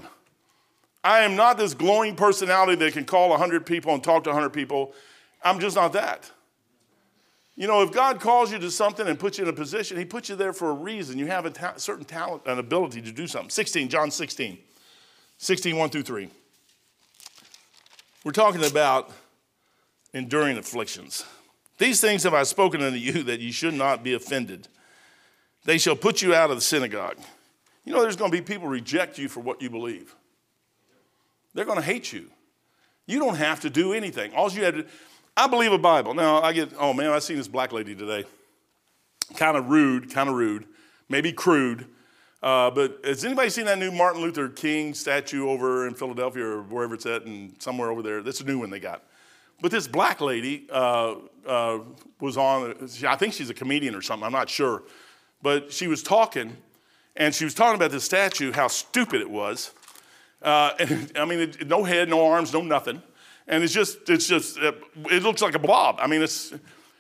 [1.04, 4.52] I am not this glowing personality that can call 100 people and talk to 100
[4.52, 4.94] people.
[5.44, 6.32] I'm just not that.
[7.56, 10.06] You know, if God calls you to something and puts you in a position, He
[10.06, 11.20] puts you there for a reason.
[11.20, 13.50] You have a ta- certain talent and ability to do something.
[13.50, 14.58] 16, John 16,
[15.38, 16.30] 16, 1 through 3.
[18.24, 19.12] We're talking about
[20.14, 21.26] enduring afflictions.
[21.78, 24.68] These things have I spoken unto you that you should not be offended.
[25.66, 27.18] They shall put you out of the synagogue.
[27.84, 30.16] You know, there's going to be people reject you for what you believe.
[31.54, 32.30] They're going to hate you.
[33.06, 34.34] You don't have to do anything.
[34.34, 34.86] All you have to
[35.36, 36.14] I believe a Bible.
[36.14, 38.26] Now, I get, oh man, I seen this black lady today.
[39.36, 40.66] Kind of rude, kind of rude,
[41.10, 41.88] maybe crude.
[42.44, 46.62] Uh, but has anybody seen that new Martin Luther King statue over in Philadelphia or
[46.62, 48.22] wherever it's at and somewhere over there?
[48.22, 49.02] That's a new one they got.
[49.60, 51.16] But this black lady uh,
[51.48, 51.80] uh,
[52.20, 52.76] was on,
[53.08, 54.84] I think she's a comedian or something, I'm not sure.
[55.42, 56.56] But she was talking,
[57.16, 59.72] and she was talking about this statue, how stupid it was.
[60.44, 63.02] Uh, and, I mean, it, no head, no arms, no nothing.
[63.48, 64.74] And it's just, it's just, uh,
[65.10, 65.98] it looks like a blob.
[66.00, 66.54] I mean, it's,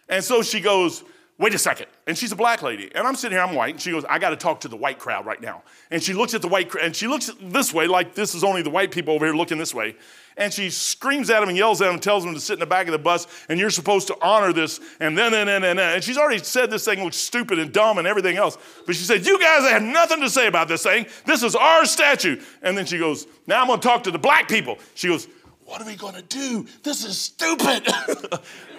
[0.10, 1.04] and so she goes,
[1.38, 1.88] wait a second.
[2.08, 2.92] And she's a black lady.
[2.94, 3.76] And I'm sitting here, I'm white.
[3.76, 5.64] And she goes, I got to talk to the white crowd right now.
[5.92, 8.44] And she looks at the white crowd, and she looks this way, like this is
[8.44, 9.96] only the white people over here looking this way.
[10.36, 12.60] And she screams at him and yells at him and tells him to sit in
[12.60, 14.80] the back of the bus, and you're supposed to honor this.
[15.00, 15.96] And then, and then, and then.
[15.96, 18.58] And she's already said this thing looks stupid and dumb and everything else.
[18.86, 21.06] But she said, You guys have nothing to say about this thing.
[21.26, 22.42] This is our statue.
[22.64, 24.80] And then she goes, Now I'm going to talk to the black people.
[24.96, 25.28] She goes,
[25.66, 26.66] what are we going to do?
[26.84, 27.88] This is stupid.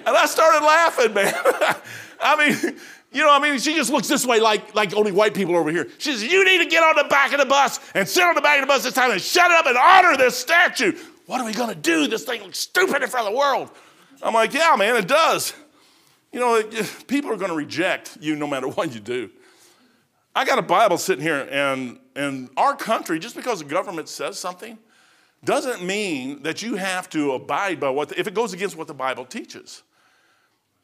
[0.07, 1.35] and I started laughing, man.
[2.21, 2.79] I mean,
[3.13, 5.71] you know, I mean, she just looks this way like, like only white people over
[5.71, 5.89] here.
[5.99, 8.35] She says, You need to get on the back of the bus and sit on
[8.35, 10.97] the back of the bus this time and shut it up and honor this statue.
[11.27, 12.07] What are we going to do?
[12.07, 13.71] This thing looks stupid in front of the world.
[14.23, 15.53] I'm like, Yeah, man, it does.
[16.33, 16.63] You know,
[17.07, 19.31] people are going to reject you no matter what you do.
[20.37, 24.39] I got a Bible sitting here, and and our country, just because the government says
[24.39, 24.79] something,
[25.45, 28.87] doesn't mean that you have to abide by what, the, if it goes against what
[28.87, 29.83] the Bible teaches.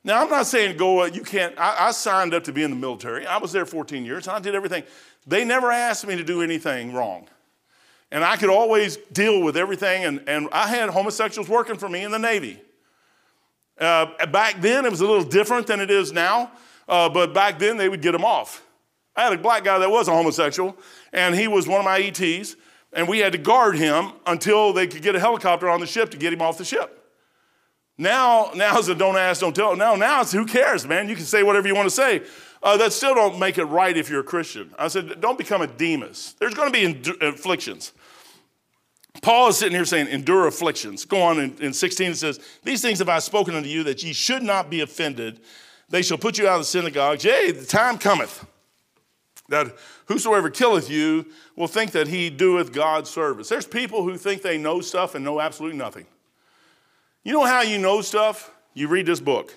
[0.03, 1.59] Now, I'm not saying go, uh, you can't.
[1.59, 3.27] I, I, signed up to be in the military.
[3.27, 4.85] I was there 14 years and I did everything.
[5.27, 7.29] They never asked me to do anything wrong.
[8.11, 10.05] And I could always deal with everything.
[10.05, 12.61] And, and I had homosexuals working for me in the Navy.
[13.79, 16.51] Uh, back then, it was a little different than it is now.
[16.89, 18.65] Uh, but back then, they would get them off.
[19.15, 20.77] I had a black guy that was a homosexual,
[21.13, 22.57] and he was one of my ETs
[22.93, 26.11] and we had to guard him until they could get a helicopter on the ship
[26.11, 27.00] to get him off the ship.
[28.01, 29.77] Now, now is a don't ask, don't tell.
[29.77, 31.11] Now, now it's who cares, man?
[31.11, 32.23] You can say whatever you want to say.
[32.63, 34.75] Uh, that still don't make it right if you're a Christian.
[34.79, 36.35] I said, don't become a Demas.
[36.39, 37.93] There's going to be afflictions.
[39.21, 41.05] Paul is sitting here saying, endure afflictions.
[41.05, 44.03] Go on in, in 16, it says, These things have I spoken unto you that
[44.03, 45.41] ye should not be offended.
[45.91, 47.23] They shall put you out of the synagogues.
[47.23, 48.47] Yea, the time cometh
[49.51, 53.51] that whosoever killeth you will think that he doeth God's service.
[53.51, 56.07] There's people who think they know stuff and know absolutely nothing.
[57.23, 58.51] You know how you know stuff?
[58.75, 59.55] You read this book.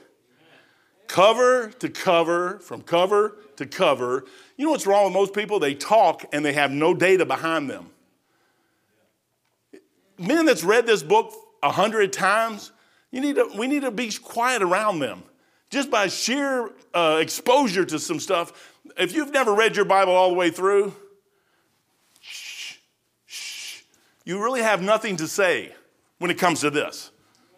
[1.07, 4.25] Cover to cover, from cover to cover.
[4.57, 5.59] You know what's wrong with most people?
[5.59, 7.89] They talk and they have no data behind them.
[10.17, 12.71] Men that's read this book a hundred times,
[13.09, 15.23] you need to, we need to be quiet around them.
[15.69, 20.29] Just by sheer uh, exposure to some stuff, if you've never read your Bible all
[20.29, 20.93] the way through,
[22.19, 22.77] shh,
[23.25, 23.81] shh,
[24.25, 25.73] you really have nothing to say
[26.19, 27.11] when it comes to this.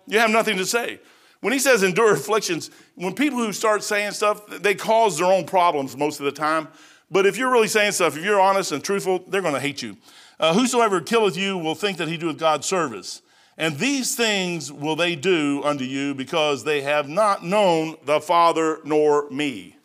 [0.08, 1.00] You have nothing to say.
[1.41, 5.46] When he says endure afflictions, when people who start saying stuff, they cause their own
[5.46, 6.68] problems most of the time.
[7.12, 9.82] But if you're really saying stuff, if you're honest and truthful, they're going to hate
[9.82, 9.98] you.
[10.39, 13.22] Uh, whosoever killeth you will think that he doeth God service.
[13.58, 18.80] And these things will they do unto you because they have not known the Father
[18.84, 19.78] nor me.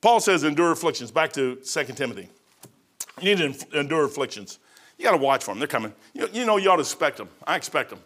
[0.00, 1.10] Paul says endure afflictions.
[1.10, 2.28] Back to 2 Timothy.
[3.20, 4.58] You need to endure afflictions.
[4.98, 5.58] You got to watch for them.
[5.58, 5.92] They're coming.
[6.12, 7.28] You, you, know, you ought to expect them.
[7.46, 8.00] I expect them.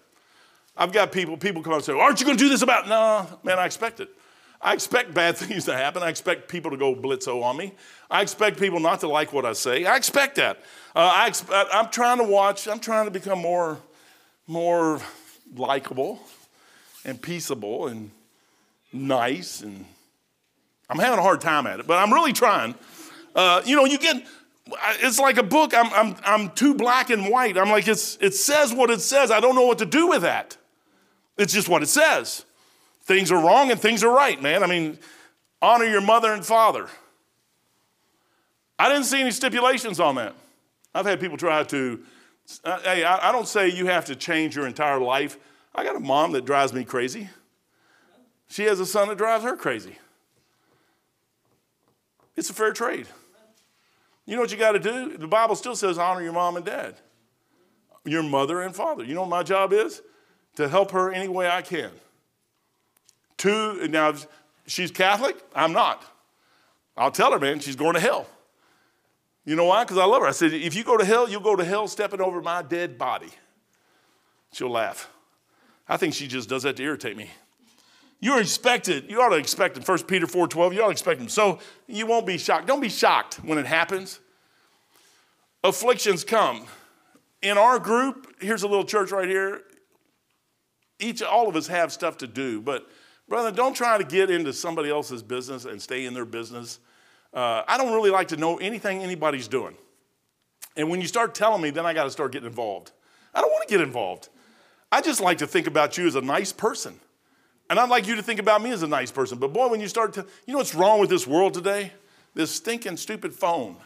[0.77, 2.89] I've got people, people come up and say, Aren't you going to do this about?
[2.89, 4.09] No, man, I expect it.
[4.61, 6.03] I expect bad things to happen.
[6.03, 7.73] I expect people to go blitzo on me.
[8.11, 9.85] I expect people not to like what I say.
[9.85, 10.59] I expect that.
[10.95, 13.79] Uh, I expect, I'm trying to watch, I'm trying to become more,
[14.47, 15.01] more
[15.55, 16.21] likable
[17.05, 18.11] and peaceable and
[18.93, 19.85] nice and
[20.93, 22.75] I'm having a hard time at it, but I'm really trying.
[23.35, 24.23] Uh, you know, you get,
[25.01, 25.73] it's like a book.
[25.75, 27.57] I'm, I'm, I'm too black and white.
[27.57, 29.31] I'm like, it's, it says what it says.
[29.31, 30.59] I don't know what to do with that.
[31.39, 32.45] It's just what it says.
[33.05, 34.63] Things are wrong and things are right, man.
[34.63, 34.99] I mean,
[35.61, 36.89] honor your mother and father.
[38.79, 40.35] I didn't see any stipulations on that.
[40.95, 42.03] I've had people try to,
[42.65, 45.39] uh, hey, I, I don't say you have to change your entire life.
[45.75, 47.29] I got a mom that drives me crazy.
[48.49, 49.97] She has a son that drives her crazy.
[52.37, 53.07] It's a fair trade.
[54.27, 55.17] You know what you got to do?
[55.17, 56.95] The Bible still says honor your mom and dad,
[58.05, 59.05] your mother and father.
[59.05, 60.03] You know what my job is?
[60.57, 61.91] To help her any way I can.
[63.39, 64.15] Two, now
[64.67, 66.05] she's Catholic, I'm not.
[66.97, 68.27] I'll tell her, man, she's going to hell.
[69.45, 69.83] You know why?
[69.83, 70.29] Because I love her.
[70.29, 72.99] I said, if you go to hell, you'll go to hell stepping over my dead
[72.99, 73.31] body.
[74.53, 75.11] She'll laugh.
[75.89, 77.31] I think she just does that to irritate me.
[78.21, 79.83] You're expected, you ought to expect him.
[79.83, 81.29] 1 Peter 4.12, you ought to expect him.
[81.29, 82.69] So you won't be shocked.
[82.69, 84.21] Don't be shocked when it happens.
[85.65, 86.67] Afflictions come.
[87.43, 89.63] In our group, here's a little church right here.
[91.03, 92.89] Each, all of us have stuff to do, but
[93.29, 96.79] brother, don't try to get into somebody else's business and stay in their business.
[97.35, 99.75] Uh, I don't really like to know anything anybody's doing.
[100.77, 102.93] And when you start telling me, then I got to start getting involved.
[103.35, 104.29] I don't want to get involved.
[104.91, 107.01] I just like to think about you as a nice person.
[107.71, 109.39] And I'd like you to think about me as a nice person.
[109.39, 111.93] But boy, when you start to, you know what's wrong with this world today?
[112.35, 113.77] This stinking stupid phone,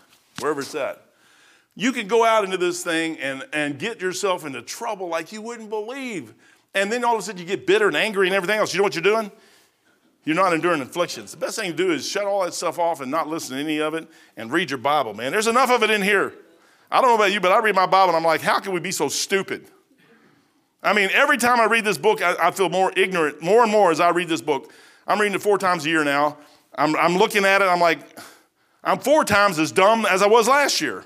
[0.40, 1.02] wherever it's at.
[1.76, 5.42] You can go out into this thing and, and get yourself into trouble like you
[5.42, 6.34] wouldn't believe.
[6.76, 8.72] And then all of a sudden you get bitter and angry and everything else.
[8.72, 9.32] You know what you're doing?
[10.24, 11.30] You're not enduring afflictions.
[11.30, 13.62] The best thing to do is shut all that stuff off and not listen to
[13.62, 15.32] any of it and read your Bible, man.
[15.32, 16.34] There's enough of it in here.
[16.90, 18.72] I don't know about you, but I read my Bible and I'm like, how can
[18.72, 19.68] we be so stupid?
[20.82, 23.72] I mean, every time I read this book, I, I, feel more ignorant, more and
[23.72, 24.70] more as I read this book.
[25.06, 26.36] I'm reading it four times a year now.
[26.76, 28.00] I'm, I'm looking at it, I'm like,
[28.84, 31.04] I'm four times as dumb as I was last year.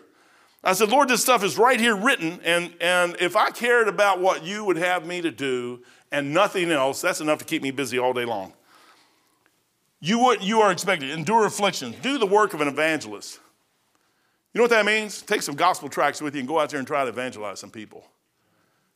[0.62, 4.20] I said, Lord, this stuff is right here written, and, and if I cared about
[4.20, 7.70] what you would have me to do and nothing else, that's enough to keep me
[7.70, 8.53] busy all day long.
[10.01, 13.40] You, would, you are expected, endure affliction, do the work of an evangelist.
[14.53, 15.23] You know what that means?
[15.23, 17.70] Take some gospel tracts with you and go out there and try to evangelize some
[17.70, 18.05] people.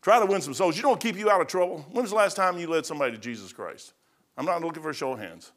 [0.03, 0.77] Try to win some souls.
[0.77, 1.87] You don't keep you out of trouble?
[1.92, 3.94] When was the last time you led somebody to Jesus Christ?
[4.37, 5.53] I'm not looking for a show of hands.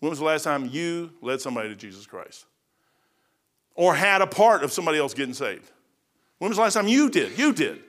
[0.00, 2.46] When was the last time you led somebody to Jesus Christ?
[3.76, 5.70] Or had a part of somebody else getting saved?
[6.38, 7.38] When was the last time you did?
[7.38, 7.80] You did.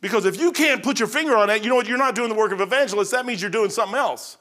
[0.00, 1.88] Because if you can't put your finger on it, you know what?
[1.88, 3.10] You're not doing the work of evangelist.
[3.10, 4.36] That means you're doing something else.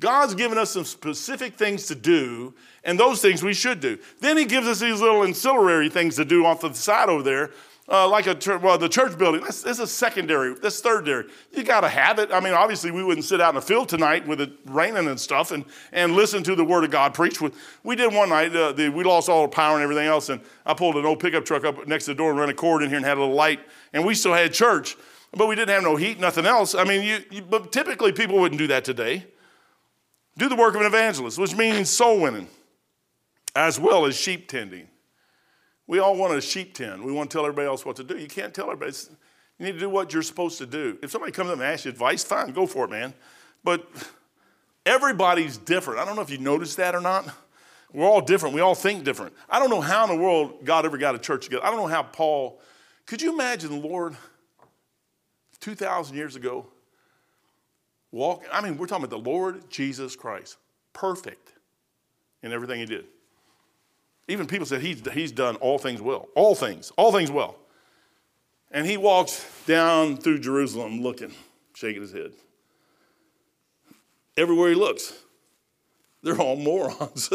[0.00, 3.98] God's given us some specific things to do, and those things we should do.
[4.20, 7.22] Then He gives us these little ancillary things to do off to the side over
[7.22, 7.50] there
[7.92, 9.42] uh, like a well, the church building.
[9.42, 10.54] That's, that's a secondary.
[10.54, 11.30] That's thirdary.
[11.52, 12.32] You got to have it.
[12.32, 15.20] I mean, obviously, we wouldn't sit out in the field tonight with it raining and
[15.20, 17.42] stuff and, and listen to the word of God preached.
[17.84, 18.56] We did one night.
[18.56, 21.20] Uh, the, we lost all the power and everything else, and I pulled an old
[21.20, 23.18] pickup truck up next to the door and ran a cord in here and had
[23.18, 23.60] a little light,
[23.92, 24.96] and we still had church,
[25.32, 26.74] but we didn't have no heat, nothing else.
[26.74, 29.26] I mean, you, you but typically people wouldn't do that today.
[30.38, 32.48] Do the work of an evangelist, which means soul winning,
[33.54, 34.88] as well as sheep tending.
[35.92, 37.04] We all want a sheep tent.
[37.04, 38.16] We want to tell everybody else what to do.
[38.16, 38.96] You can't tell everybody.
[39.58, 40.96] You need to do what you're supposed to do.
[41.02, 43.12] If somebody comes up and asks you advice, fine, go for it, man.
[43.62, 43.86] But
[44.86, 46.00] everybody's different.
[46.00, 47.28] I don't know if you noticed that or not.
[47.92, 48.54] We're all different.
[48.54, 49.34] We all think different.
[49.50, 51.62] I don't know how in the world God ever got a church together.
[51.62, 52.58] I don't know how Paul,
[53.04, 54.16] could you imagine the Lord
[55.60, 56.68] 2,000 years ago
[58.10, 58.48] walking?
[58.50, 60.56] I mean, we're talking about the Lord Jesus Christ,
[60.94, 61.52] perfect
[62.42, 63.04] in everything he did.
[64.28, 66.28] Even people said he's, he's done all things well.
[66.34, 67.56] All things, all things well.
[68.70, 71.32] And he walks down through Jerusalem looking,
[71.74, 72.32] shaking his head.
[74.36, 75.12] Everywhere he looks,
[76.22, 77.30] they're all morons.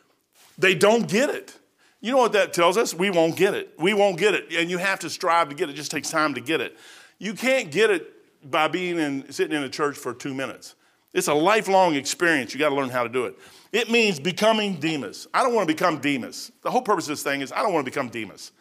[0.58, 1.58] they don't get it.
[2.00, 2.94] You know what that tells us?
[2.94, 3.74] We won't get it.
[3.78, 4.52] We won't get it.
[4.54, 5.72] And you have to strive to get it.
[5.72, 6.76] It just takes time to get it.
[7.18, 8.14] You can't get it
[8.48, 10.76] by being in, sitting in a church for two minutes.
[11.12, 12.52] It's a lifelong experience.
[12.52, 13.36] You got to learn how to do it.
[13.72, 15.26] It means becoming Demas.
[15.34, 16.50] I don't want to become Demas.
[16.62, 18.52] The whole purpose of this thing is I don't want to become Demas.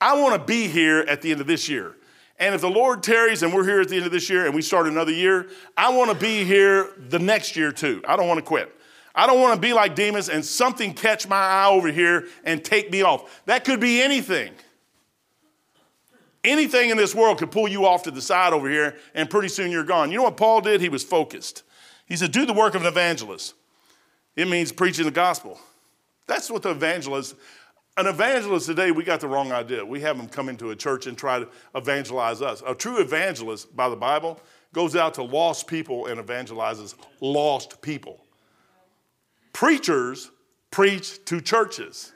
[0.00, 1.96] I want to be here at the end of this year.
[2.38, 4.54] And if the Lord tarries and we're here at the end of this year and
[4.54, 8.02] we start another year, I want to be here the next year too.
[8.06, 8.74] I don't want to quit.
[9.14, 12.64] I don't want to be like Demas and something catch my eye over here and
[12.64, 13.42] take me off.
[13.46, 14.52] That could be anything.
[16.42, 19.48] Anything in this world could pull you off to the side over here, and pretty
[19.48, 20.10] soon you're gone.
[20.10, 20.80] You know what Paul did?
[20.80, 21.62] He was focused.
[22.06, 23.54] He said, Do the work of an evangelist.
[24.36, 25.58] It means preaching the gospel.
[26.26, 27.36] That's what the evangelist,
[27.96, 29.84] an evangelist today, we got the wrong idea.
[29.84, 32.62] We have them come into a church and try to evangelize us.
[32.66, 34.40] A true evangelist, by the Bible,
[34.72, 38.24] goes out to lost people and evangelizes lost people.
[39.52, 40.30] Preachers
[40.72, 42.12] preach to churches.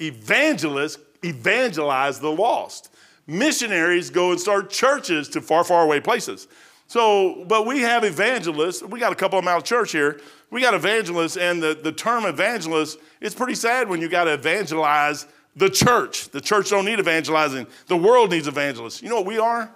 [0.00, 2.92] Evangelists evangelize the lost.
[3.28, 6.48] Missionaries go and start churches to far, far away places.
[6.88, 8.82] So, but we have evangelists.
[8.82, 10.20] We got a couple of them out of church here.
[10.54, 14.34] We got evangelists, and the, the term evangelist, it's pretty sad when you got to
[14.34, 16.28] evangelize the church.
[16.28, 17.66] The church don't need evangelizing.
[17.88, 19.02] The world needs evangelists.
[19.02, 19.68] You know what we are?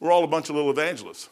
[0.00, 1.28] We're all a bunch of little evangelists.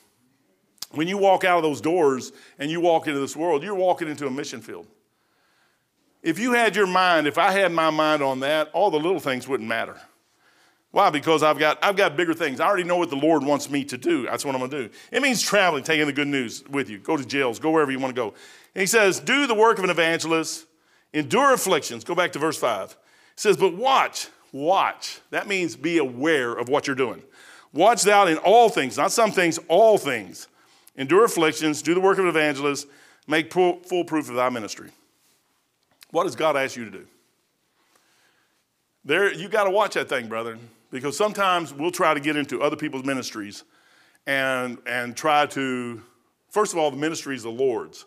[0.92, 4.06] when you walk out of those doors and you walk into this world, you're walking
[4.06, 4.86] into a mission field.
[6.22, 9.18] If you had your mind, if I had my mind on that, all the little
[9.18, 10.00] things wouldn't matter.
[10.92, 11.10] Why?
[11.10, 12.60] Because I've got, I've got bigger things.
[12.60, 14.22] I already know what the Lord wants me to do.
[14.26, 14.94] That's what I'm going to do.
[15.10, 16.98] It means traveling, taking the good news with you.
[16.98, 18.34] Go to jails, go wherever you want to go.
[18.74, 20.66] He says, Do the work of an evangelist,
[21.12, 22.04] endure afflictions.
[22.04, 22.90] Go back to verse 5.
[22.90, 22.96] He
[23.36, 25.20] says, But watch, watch.
[25.30, 27.22] That means be aware of what you're doing.
[27.72, 30.48] Watch thou in all things, not some things, all things.
[30.96, 32.88] Endure afflictions, do the work of an evangelist,
[33.26, 34.90] make full proof of thy ministry.
[36.10, 37.06] What does God ask you to do?
[39.04, 40.58] There, you got to watch that thing, brother,
[40.90, 43.64] because sometimes we'll try to get into other people's ministries
[44.26, 46.02] and, and try to,
[46.50, 48.06] first of all, the ministry is the Lord's.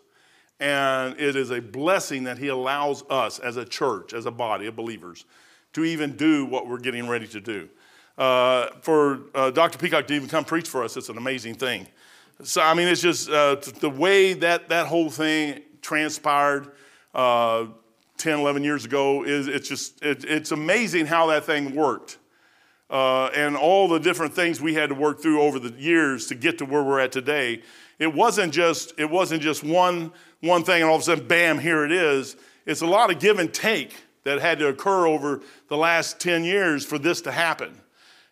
[0.62, 4.68] And it is a blessing that He allows us as a church, as a body
[4.68, 5.24] of believers,
[5.72, 7.68] to even do what we're getting ready to do.
[8.16, 9.76] Uh, for uh, Dr.
[9.76, 11.88] Peacock to even come preach for us, it's an amazing thing.
[12.44, 16.70] So, I mean, it's just uh, the way that that whole thing transpired
[17.12, 17.66] uh,
[18.18, 22.18] 10, 11 years ago is it's just, it, it's amazing how that thing worked.
[22.88, 26.36] Uh, and all the different things we had to work through over the years to
[26.36, 27.62] get to where we're at today.
[27.98, 31.58] It wasn't just, it wasn't just one, one thing and all of a sudden, bam,
[31.58, 32.36] here it is.
[32.66, 36.44] It's a lot of give and take that had to occur over the last 10
[36.44, 37.80] years for this to happen.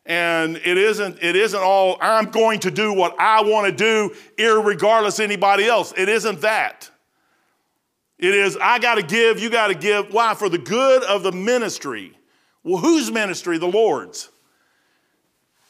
[0.06, 4.14] And it isn't, it isn't all, I'm going to do what I want to do,
[4.60, 5.92] regardless anybody else.
[5.96, 6.90] It isn't that.
[8.18, 10.12] It is, I got to give, you got to give.
[10.12, 10.34] Why?
[10.34, 12.16] For the good of the ministry.
[12.62, 13.56] Well, whose ministry?
[13.58, 14.28] The Lord's.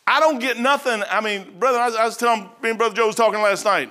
[0.06, 1.02] I don't get nothing.
[1.08, 3.64] I mean, brother, I was, I was telling, me and Brother Joe was talking last
[3.64, 3.90] night.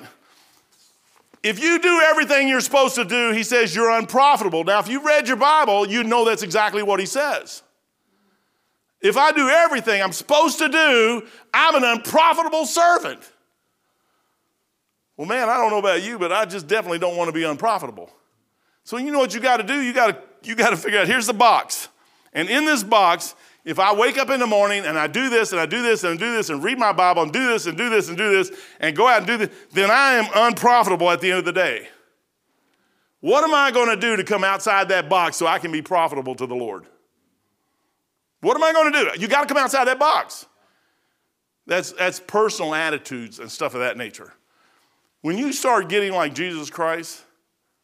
[1.41, 4.63] If you do everything you're supposed to do, he says you're unprofitable.
[4.63, 7.63] Now, if you read your Bible, you know that's exactly what he says.
[9.01, 13.21] If I do everything I'm supposed to do, I'm an unprofitable servant.
[15.15, 17.43] Well, man, I don't know about you, but I just definitely don't want to be
[17.43, 18.09] unprofitable.
[18.83, 19.81] So you know what you got to do?
[19.81, 21.89] You got to you got to figure out here's the box.
[22.33, 23.35] And in this box,
[23.69, 26.03] if I wake up in the morning and I do this and I do this
[26.03, 28.17] and I do this and read my Bible and do this and do this and
[28.17, 31.39] do this and go out and do this, then I am unprofitable at the end
[31.39, 31.87] of the day.
[33.21, 35.81] What am I going to do to come outside that box so I can be
[35.81, 36.85] profitable to the Lord?
[38.41, 39.21] What am I going to do?
[39.21, 40.45] You got to come outside that box.
[41.67, 44.33] That's, that's personal attitudes and stuff of that nature.
[45.21, 47.23] When you start getting like Jesus Christ,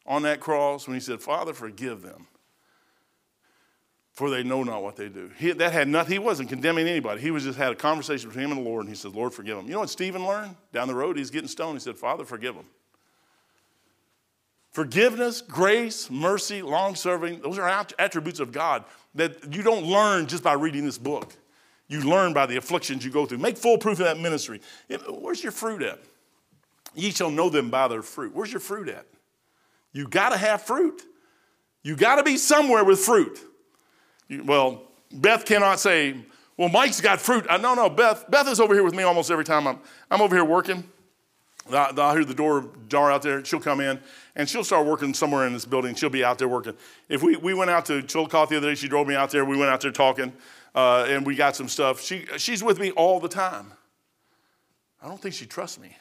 [0.06, 2.26] on that cross when he said, Father, forgive them,
[4.16, 5.30] for they know not what they do.
[5.38, 7.20] He, that had nothing, he wasn't condemning anybody.
[7.20, 9.34] He was just had a conversation between him and the Lord, and he said, Lord,
[9.34, 9.66] forgive them.
[9.66, 10.56] You know what Stephen learned?
[10.72, 11.74] Down the road, he's getting stoned.
[11.74, 12.64] He said, Father, forgive them.
[14.72, 20.42] Forgiveness, grace, mercy, long serving, those are attributes of God that you don't learn just
[20.42, 21.34] by reading this book.
[21.88, 23.38] You learn by the afflictions you go through.
[23.38, 24.62] Make full proof of that ministry.
[25.08, 25.98] Where's your fruit at?
[26.94, 28.34] Ye shall know them by their fruit.
[28.34, 29.06] Where's your fruit at?
[29.92, 31.02] You got to have fruit.
[31.82, 33.38] You got to be somewhere with fruit.
[34.28, 36.16] Well, Beth cannot say,
[36.56, 37.46] well, Mike's got fruit.
[37.48, 39.78] Uh, no, no, Beth, Beth is over here with me almost every time I'm,
[40.10, 40.84] I'm over here working.
[41.70, 43.44] I'll, I'll hear the door jar out there.
[43.44, 43.98] She'll come in
[44.34, 45.94] and she'll start working somewhere in this building.
[45.94, 46.74] She'll be out there working.
[47.08, 49.44] If we, we went out to Chillicothe the other day, she drove me out there.
[49.44, 50.32] We went out there talking
[50.74, 52.00] uh, and we got some stuff.
[52.00, 53.72] She, she's with me all the time.
[55.02, 55.96] I don't think she trusts me.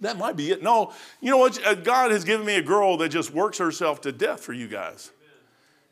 [0.00, 0.62] That might be it.
[0.62, 1.64] No, you know what?
[1.66, 4.68] Uh, God has given me a girl that just works herself to death for you
[4.68, 5.10] guys.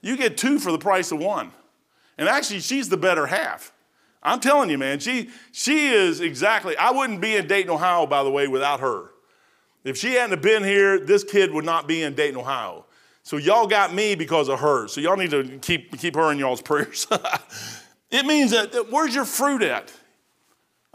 [0.06, 1.50] You get two for the price of one.
[2.16, 3.72] And actually, she's the better half.
[4.22, 8.22] I'm telling you, man, she, she is exactly, I wouldn't be in Dayton, Ohio, by
[8.22, 9.10] the way, without her.
[9.82, 12.86] If she hadn't been here, this kid would not be in Dayton, Ohio.
[13.24, 14.86] So y'all got me because of her.
[14.86, 17.08] So y'all need to keep, keep her in y'all's prayers.
[18.10, 19.92] it means that, that where's your fruit at?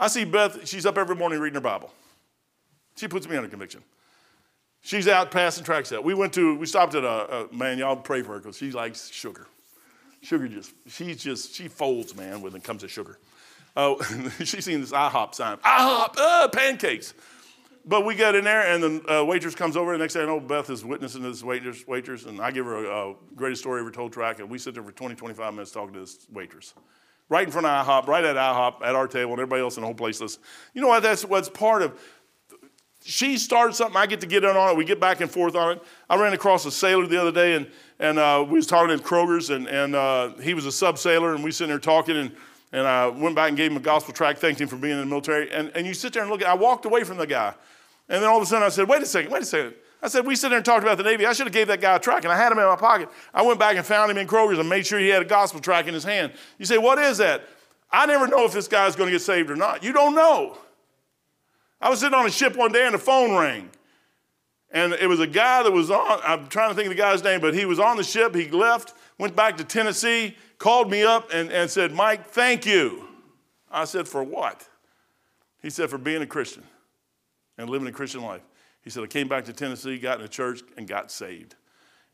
[0.00, 1.92] I see Beth, she's up every morning reading her Bible.
[2.96, 3.82] She puts me under conviction.
[4.82, 6.02] She's out passing tracks out.
[6.02, 8.72] We went to, we stopped at a, a man, y'all pray for her because she
[8.72, 9.46] likes sugar.
[10.20, 13.18] Sugar just, she's just, she folds, man, when it comes to sugar.
[13.74, 13.94] Uh,
[14.44, 15.56] she's seen this IHOP sign.
[15.56, 17.14] IHOP, uh, pancakes.
[17.86, 19.92] But we get in there, and the uh, waitress comes over.
[19.92, 22.84] The next thing I know, Beth is witnessing this waitress, waitress and I give her
[22.84, 25.70] a, a greatest story ever told track, and we sit there for 20, 25 minutes
[25.70, 26.74] talking to this waitress.
[27.30, 29.80] Right in front of IHOP, right at IHOP, at our table, and everybody else in
[29.80, 30.44] the whole place listens.
[30.74, 31.02] You know what?
[31.02, 31.98] That's what's part of
[33.04, 34.76] she started something, I get to get in on it.
[34.76, 35.82] We get back and forth on it.
[36.08, 37.66] I ran across a sailor the other day, and,
[37.98, 41.34] and uh, we was talking at Kroger's, and, and uh, he was a sub sailor,
[41.34, 42.32] and we sitting there talking, and,
[42.72, 45.00] and I went back and gave him a gospel tract, thanked him for being in
[45.00, 45.50] the military.
[45.50, 47.54] And, and you sit there and look at I walked away from the guy.
[48.08, 49.74] And then all of a sudden I said, wait a second, wait a second.
[50.02, 51.26] I said, we sit there and talked about the Navy.
[51.26, 53.08] I should have gave that guy a tract, and I had him in my pocket.
[53.32, 55.60] I went back and found him in Kroger's and made sure he had a gospel
[55.60, 56.32] tract in his hand.
[56.58, 57.42] You say, what is that?
[57.90, 59.84] I never know if this guy's going to get saved or not.
[59.84, 60.58] You don't know.
[61.82, 63.68] I was sitting on a ship one day and the phone rang.
[64.70, 67.22] And it was a guy that was on, I'm trying to think of the guy's
[67.22, 68.34] name, but he was on the ship.
[68.34, 73.06] He left, went back to Tennessee, called me up and, and said, Mike, thank you.
[73.70, 74.66] I said, For what?
[75.60, 76.62] He said, For being a Christian
[77.58, 78.42] and living a Christian life.
[78.82, 81.56] He said, I came back to Tennessee, got in a church, and got saved.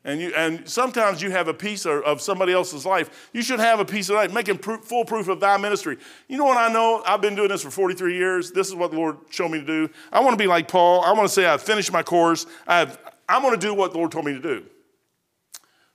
[0.04, 3.28] And, you, and sometimes you have a piece of, of somebody else's life.
[3.32, 5.98] You should have a piece of life, making full proof of thy ministry.
[6.28, 7.02] You know what I know?
[7.04, 8.52] I've been doing this for 43 years.
[8.52, 9.90] This is what the Lord showed me to do.
[10.12, 11.02] I want to be like Paul.
[11.02, 12.46] I want to say I've finished my course.
[12.66, 12.96] I've,
[13.28, 14.64] I'm going to do what the Lord told me to do.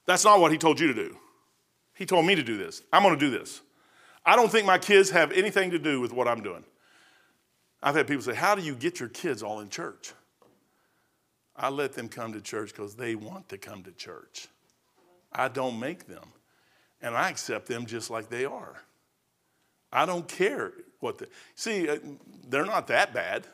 [0.05, 1.17] That's not what He told you to do.
[1.95, 2.81] He told me to do this.
[2.91, 3.61] I'm going to do this.
[4.25, 6.63] I don't think my kids have anything to do with what I'm doing.
[7.81, 10.13] I've had people say, How do you get your kids all in church?
[11.55, 14.47] I let them come to church because they want to come to church.
[15.31, 16.25] I don't make them.
[17.01, 18.81] And I accept them just like they are.
[19.91, 21.97] I don't care what they see, uh,
[22.47, 23.45] they're not that bad.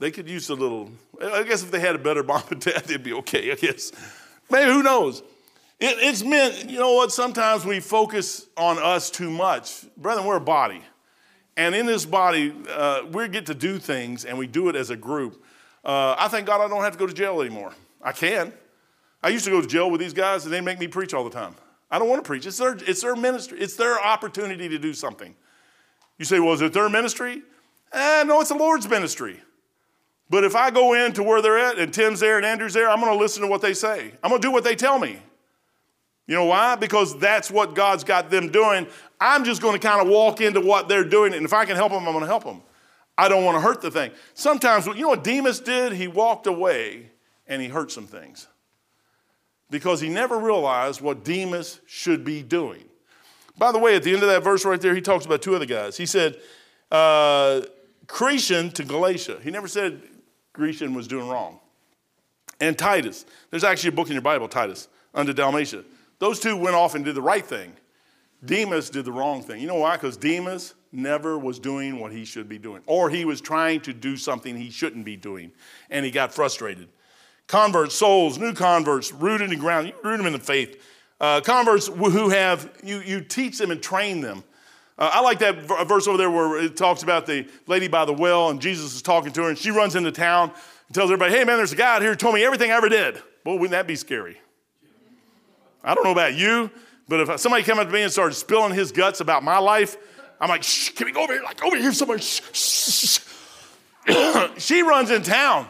[0.00, 0.90] They could use a little,
[1.22, 3.92] I guess if they had a better mom and dad, they'd be okay, I guess.
[4.50, 5.20] Maybe, who knows?
[5.78, 9.84] It, it's meant, you know what, sometimes we focus on us too much.
[9.96, 10.82] Brethren, we're a body.
[11.56, 14.90] And in this body, uh, we get to do things and we do it as
[14.90, 15.44] a group.
[15.84, 17.72] Uh, I thank God I don't have to go to jail anymore.
[18.02, 18.52] I can.
[19.22, 21.24] I used to go to jail with these guys and they make me preach all
[21.24, 21.54] the time.
[21.90, 22.46] I don't want to preach.
[22.46, 25.34] It's their, it's their ministry, it's their opportunity to do something.
[26.18, 27.42] You say, well, is it their ministry?
[27.92, 29.40] Eh, no, it's the Lord's ministry.
[30.28, 32.88] But if I go in to where they're at and Tim's there and Andrew's there,
[32.88, 34.12] I'm going to listen to what they say.
[34.22, 35.18] I'm going to do what they tell me.
[36.28, 36.76] You know why?
[36.76, 38.86] Because that's what God's got them doing.
[39.20, 41.74] I'm just going to kind of walk into what they're doing, and if I can
[41.74, 42.62] help them, I'm going to help them.
[43.20, 44.12] I don't want to hurt the thing.
[44.32, 45.92] Sometimes, you know what Demas did?
[45.92, 47.10] He walked away
[47.46, 48.46] and he hurt some things
[49.68, 52.82] because he never realized what Demas should be doing.
[53.58, 55.54] By the way, at the end of that verse right there, he talks about two
[55.54, 55.98] other guys.
[55.98, 56.38] He said,
[56.90, 57.60] uh,
[58.06, 59.38] Crescens to Galatia.
[59.42, 60.00] He never said
[60.54, 61.60] Grecian was doing wrong.
[62.58, 63.26] And Titus.
[63.50, 65.84] There's actually a book in your Bible, Titus, under Dalmatia.
[66.20, 67.74] Those two went off and did the right thing.
[68.42, 69.60] Demas did the wrong thing.
[69.60, 69.96] You know why?
[69.96, 73.92] Because Demas never was doing what he should be doing, or he was trying to
[73.92, 75.52] do something he shouldn't be doing,
[75.90, 76.88] and he got frustrated.
[77.46, 80.82] Converts, souls, new converts, rooted in the ground, you root them in the faith.
[81.20, 84.42] Uh, converts who have, you, you teach them and train them.
[84.98, 85.56] Uh, I like that
[85.88, 89.02] verse over there where it talks about the lady by the well, and Jesus is
[89.02, 90.52] talking to her, and she runs into town
[90.86, 92.76] and tells everybody, hey man, there's a guy out here who told me everything I
[92.76, 93.20] ever did.
[93.44, 94.38] Boy, wouldn't that be scary?
[95.82, 96.70] I don't know about you,
[97.08, 99.96] but if somebody came up to me and started spilling his guts about my life,
[100.40, 101.42] I'm like, shh, can we go over here?
[101.42, 102.22] Like, over here, somebody.
[102.22, 103.20] Shh, shh, shh.
[104.58, 105.68] she runs in town.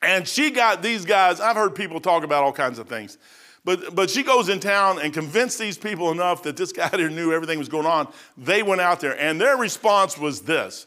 [0.00, 3.16] And she got these guys, I've heard people talk about all kinds of things.
[3.64, 7.08] But, but she goes in town and convinced these people enough that this guy here
[7.08, 8.12] knew everything was going on.
[8.36, 10.86] They went out there, and their response was this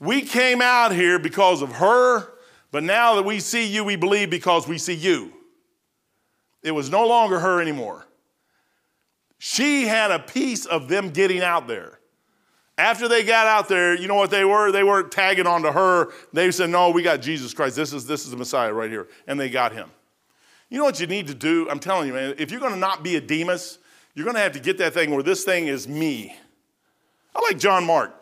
[0.00, 2.28] We came out here because of her,
[2.70, 5.32] but now that we see you, we believe because we see you.
[6.62, 8.06] It was no longer her anymore.
[9.38, 12.00] She had a piece of them getting out there.
[12.78, 14.70] After they got out there, you know what they were?
[14.70, 16.12] They weren't tagging onto her.
[16.32, 17.76] They said, No, we got Jesus Christ.
[17.76, 19.08] This is, this is the Messiah right here.
[19.26, 19.90] And they got him.
[20.68, 21.68] You know what you need to do?
[21.70, 23.78] I'm telling you, man, if you're going to not be a Demas,
[24.14, 26.36] you're going to have to get that thing where this thing is me.
[27.34, 28.12] I like John Mark.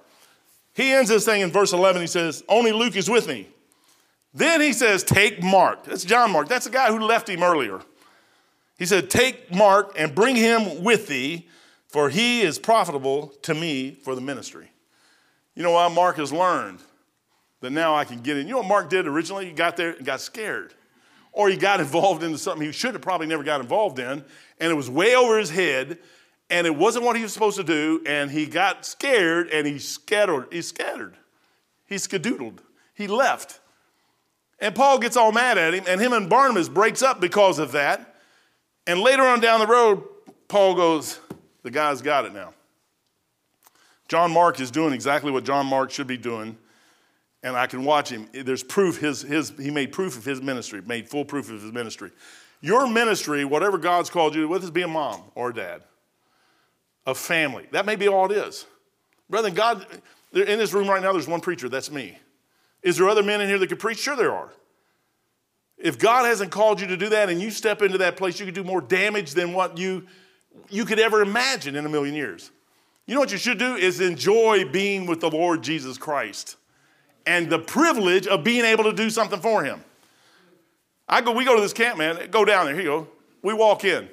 [0.75, 2.01] He ends this thing in verse 11.
[2.01, 3.49] He says, Only Luke is with me.
[4.35, 5.85] Then he says, Take Mark.
[5.85, 6.49] That's John Mark.
[6.49, 7.81] That's the guy who left him earlier.
[8.79, 11.49] He said, Take Mark and bring him with thee
[11.95, 14.69] for he is profitable to me for the ministry.
[15.55, 16.81] You know why Mark has learned
[17.61, 18.49] that now I can get in.
[18.49, 19.47] You know what Mark did originally?
[19.47, 20.75] He got there and got scared.
[21.31, 24.25] Or he got involved into something he should have probably never got involved in,
[24.59, 26.01] and it was way over his head,
[26.51, 29.79] and it wasn't what he was supposed to do, and he got scared and he
[29.79, 30.49] scattered.
[30.51, 31.15] He scattered.
[31.87, 32.59] He skedoodled.
[32.95, 33.61] He left.
[34.59, 37.71] And Paul gets all mad at him, and him and Barnabas breaks up because of
[37.71, 38.17] that.
[38.85, 40.03] And later on down the road,
[40.49, 41.21] Paul goes,
[41.65, 42.55] the guy's got it now.
[44.07, 46.57] John Mark is doing exactly what John Mark should be doing,
[47.43, 48.29] and I can watch him.
[48.33, 51.73] There's proof his, his he made proof of his ministry, made full proof of his
[51.73, 52.13] ministry.
[52.61, 55.83] Your ministry, whatever God's called you whether it's be a mom or a dad,
[57.07, 58.67] a family, that may be all it is.
[59.29, 59.87] Brother, God,
[60.33, 62.19] in this room right now, there's one preacher, that's me.
[62.83, 63.99] Is there other men in here that could preach?
[63.99, 64.53] Sure, there are.
[65.79, 68.45] If God hasn't called you to do that and you step into that place, you
[68.45, 70.07] could do more damage than what you
[70.71, 72.51] you could ever imagine in a million years.
[73.07, 76.57] You know what you should do is enjoy being with the Lord Jesus Christ
[77.27, 79.85] and the privilege of being able to do something for him.
[81.09, 82.31] I go, we go to this camp, man.
[82.31, 82.75] Go down there.
[82.75, 83.09] Here you go.
[83.43, 84.09] We walk in.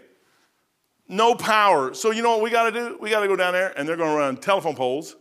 [1.08, 1.94] No power.
[1.94, 2.98] So you know what we got to do?
[3.00, 5.16] We got to go down there, and they're going to run telephone poles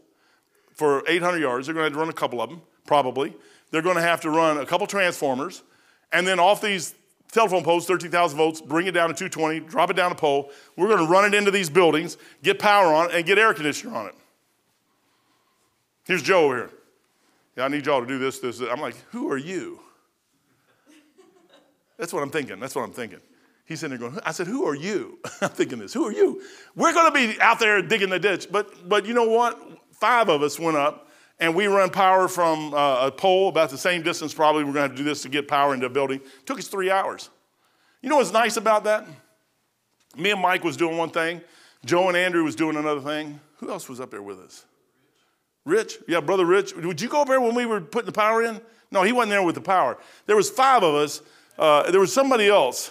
[0.75, 1.66] for 800 yards.
[1.66, 2.62] They're going to have to run a couple of them.
[2.87, 3.35] probably.
[3.71, 5.62] They're going to have to run a couple transformers,
[6.12, 6.95] and then off these
[7.31, 10.51] telephone poles, 13,000 volts, bring it down to 220, drop it down a pole.
[10.76, 13.55] We're going to run it into these buildings, get power on it, and get air
[13.55, 14.14] conditioner on it.
[16.05, 16.70] Here's Joe over here.
[17.57, 18.68] Yeah, I need y'all to do this, this, this.
[18.70, 19.81] I'm like, who are you?
[21.99, 22.59] That's what I'm thinking.
[22.59, 23.20] That's what I'm thinking.
[23.66, 25.18] He's sitting there going, I said, who are you?
[25.41, 26.43] I'm thinking this, who are you?
[26.74, 28.49] We're going to be out there digging the ditch.
[28.51, 29.61] But, but you know what?
[29.93, 31.09] Five of us went up
[31.41, 34.62] and we run power from uh, a pole about the same distance probably.
[34.62, 36.20] We're going to have to do this to get power into a building.
[36.20, 37.30] It took us three hours.
[38.03, 39.07] You know what's nice about that?
[40.16, 41.41] Me and Mike was doing one thing.
[41.84, 43.41] Joe and Andrew was doing another thing.
[43.57, 44.64] Who else was up there with us?
[45.64, 45.99] Rich?
[46.09, 46.74] Yeah, brother Rich.
[46.74, 48.61] Would you go up there when we were putting the power in?
[48.91, 49.99] No, he wasn't there with the power.
[50.26, 51.22] There was five of us.
[51.59, 52.91] Uh, there was somebody else.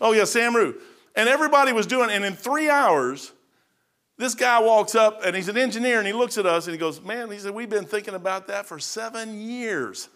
[0.00, 0.80] Oh, yeah, Sam Rue.
[1.14, 3.32] And everybody was doing, and in three hours,
[4.22, 6.78] this guy walks up and he's an engineer and he looks at us and he
[6.78, 10.08] goes, Man, he said, We've been thinking about that for seven years.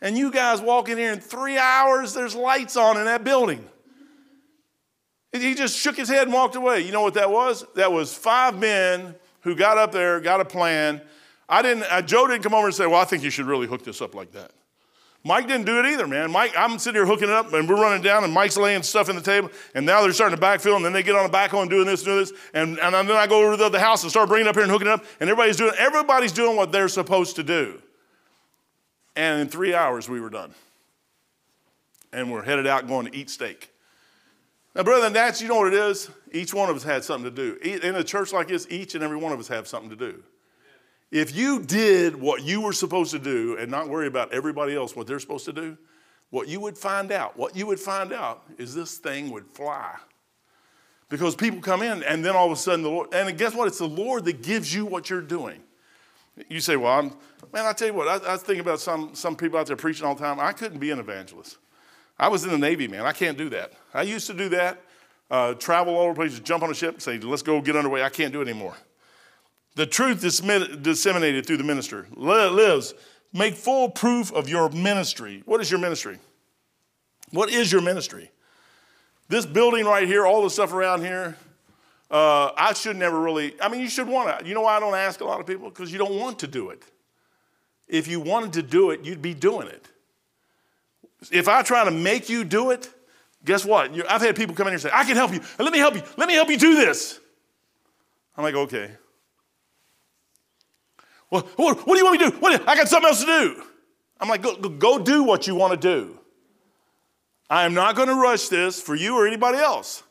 [0.00, 3.64] And you guys walk in here in three hours, there's lights on in that building.
[5.32, 6.82] And he just shook his head and walked away.
[6.82, 7.64] You know what that was?
[7.74, 11.00] That was five men who got up there, got a plan.
[11.48, 13.66] I didn't, uh, Joe didn't come over and say, Well, I think you should really
[13.66, 14.52] hook this up like that.
[15.26, 16.30] Mike didn't do it either, man.
[16.30, 19.08] Mike, I'm sitting here hooking it up, and we're running down, and Mike's laying stuff
[19.08, 21.34] in the table, and now they're starting to backfill, and then they get on the
[21.34, 24.02] backhoe and doing this, doing this, and, and then I go over to the house
[24.02, 26.56] and start bringing it up here and hooking it up, and everybody's doing everybody's doing
[26.56, 27.80] what they're supposed to do.
[29.16, 30.54] And in three hours, we were done,
[32.12, 33.70] and we're headed out going to eat steak.
[34.76, 36.10] Now, brother, that's you know what it is.
[36.32, 37.56] Each one of us had something to do.
[37.62, 40.22] In a church like this, each and every one of us have something to do.
[41.14, 44.96] If you did what you were supposed to do and not worry about everybody else,
[44.96, 45.78] what they're supposed to do,
[46.30, 49.94] what you would find out, what you would find out is this thing would fly.
[51.08, 53.68] Because people come in and then all of a sudden the Lord, and guess what?
[53.68, 55.62] It's the Lord that gives you what you're doing.
[56.48, 57.12] You say, well, I'm,
[57.52, 60.04] man, I tell you what, I, I think about some, some people out there preaching
[60.04, 60.40] all the time.
[60.40, 61.58] I couldn't be an evangelist.
[62.18, 63.06] I was in the Navy, man.
[63.06, 63.72] I can't do that.
[63.94, 64.82] I used to do that,
[65.30, 68.02] uh, travel all over places, jump on a ship, say, let's go get underway.
[68.02, 68.74] I can't do it anymore.
[69.76, 72.94] The truth is disseminated through the minister lives.
[73.32, 75.42] Make full proof of your ministry.
[75.44, 76.18] What is your ministry?
[77.30, 78.30] What is your ministry?
[79.28, 81.36] This building right here, all the stuff around here,
[82.10, 84.46] uh, I should never really, I mean, you should want to.
[84.46, 85.68] You know why I don't ask a lot of people?
[85.68, 86.84] Because you don't want to do it.
[87.88, 89.88] If you wanted to do it, you'd be doing it.
[91.32, 92.88] If I try to make you do it,
[93.44, 93.90] guess what?
[94.08, 95.40] I've had people come in here and say, I can help you.
[95.58, 96.02] Let me help you.
[96.16, 97.18] Let me help you do this.
[98.36, 98.90] I'm like, okay.
[101.56, 102.36] What, what do you want me to do?
[102.38, 103.62] What, I got something else to do.
[104.20, 106.18] I'm like, go, go do what you want to do.
[107.50, 110.04] I am not going to rush this for you or anybody else.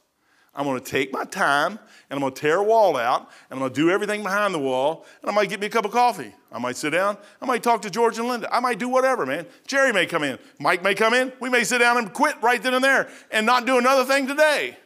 [0.53, 3.51] I'm going to take my time and I'm going to tear a wall out and
[3.51, 5.85] I'm going to do everything behind the wall and I might get me a cup
[5.85, 6.33] of coffee.
[6.51, 7.17] I might sit down.
[7.41, 8.53] I might talk to George and Linda.
[8.53, 9.47] I might do whatever, man.
[9.65, 10.37] Jerry may come in.
[10.59, 11.31] Mike may come in.
[11.39, 14.27] We may sit down and quit right then and there and not do another thing
[14.27, 14.77] today.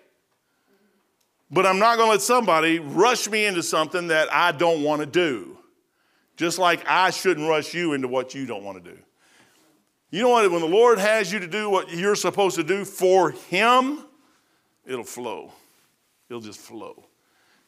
[1.50, 5.02] But I'm not going to let somebody rush me into something that I don't want
[5.02, 5.57] to do.
[6.38, 8.98] Just like I shouldn't rush you into what you don't want to do.
[10.12, 10.50] You know what?
[10.50, 14.06] When the Lord has you to do what you're supposed to do for Him,
[14.86, 15.52] it'll flow.
[16.30, 17.04] It'll just flow.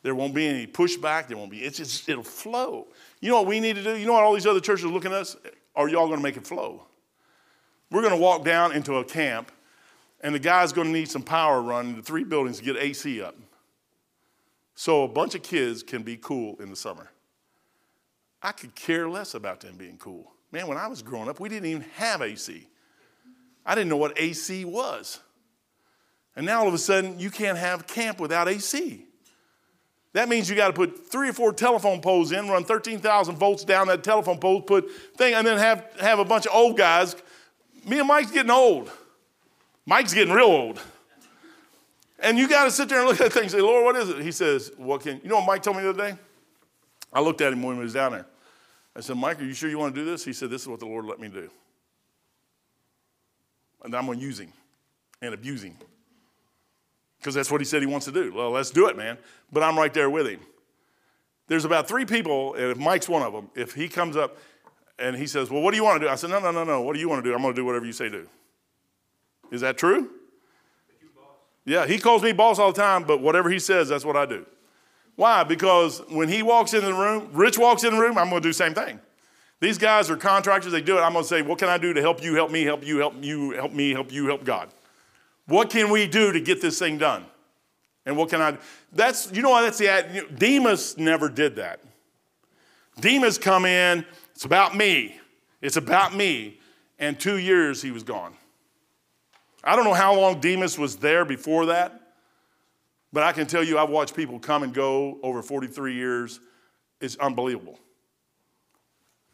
[0.03, 1.27] There won't be any pushback.
[1.27, 2.87] There won't be, it's just, it'll flow.
[3.19, 3.97] You know what we need to do?
[3.97, 5.35] You know what all these other churches are looking at us?
[5.75, 6.83] Are y'all going to make it flow?
[7.91, 9.51] We're going to walk down into a camp,
[10.21, 13.21] and the guy's going to need some power run into three buildings to get AC
[13.21, 13.35] up.
[14.75, 17.09] So a bunch of kids can be cool in the summer.
[18.41, 20.31] I could care less about them being cool.
[20.51, 22.67] Man, when I was growing up, we didn't even have AC.
[23.65, 25.19] I didn't know what AC was.
[26.35, 29.05] And now all of a sudden, you can't have camp without AC.
[30.13, 33.63] That means you got to put three or four telephone poles in, run 13,000 volts
[33.63, 37.15] down that telephone pole, put thing, and then have, have a bunch of old guys.
[37.85, 38.91] Me and Mike's getting old.
[39.85, 40.81] Mike's getting real old.
[42.19, 44.09] And you got to sit there and look at things and say, Lord, what is
[44.09, 44.21] it?
[44.21, 46.17] He says, What can you know what Mike told me the other day?
[47.13, 48.25] I looked at him when he was down there.
[48.99, 50.25] I said, Mike, are you sure you want to do this?
[50.25, 51.49] He said, This is what the Lord let me do.
[53.81, 54.51] And I'm going to use him
[55.21, 55.77] and abuse him.
[57.17, 58.33] Because that's what he said he wants to do.
[58.33, 59.17] Well, let's do it, man.
[59.53, 60.41] But I'm right there with him.
[61.47, 64.37] There's about three people, and if Mike's one of them, if he comes up
[64.99, 66.11] and he says, Well, what do you want to do?
[66.11, 66.81] I said, No, no, no, no.
[66.81, 67.33] What do you want to do?
[67.33, 68.27] I'm going to do whatever you say do.
[69.49, 70.09] Is that true?
[71.63, 74.25] Yeah, he calls me boss all the time, but whatever he says, that's what I
[74.25, 74.45] do.
[75.19, 75.43] Why?
[75.43, 78.47] Because when he walks in the room, Rich walks in the room, I'm going to
[78.47, 79.01] do the same thing.
[79.59, 81.01] These guys are contractors, they do it.
[81.01, 82.99] I'm going to say, What can I do to help you, help me, help you,
[82.99, 84.69] help you, help me, help you, help God?
[85.45, 87.25] What can we do to get this thing done?
[88.05, 88.59] And what can I do?
[88.93, 91.81] That's, you know what, that's the, Demas never did that.
[93.01, 95.19] Demas come in, It's about me.
[95.61, 96.61] It's about me.
[96.97, 98.35] And two years he was gone.
[99.65, 101.98] I don't know how long Demas was there before that,
[103.11, 106.39] but I can tell you I've watched people come and go over 43 years.
[107.01, 107.79] It's unbelievable.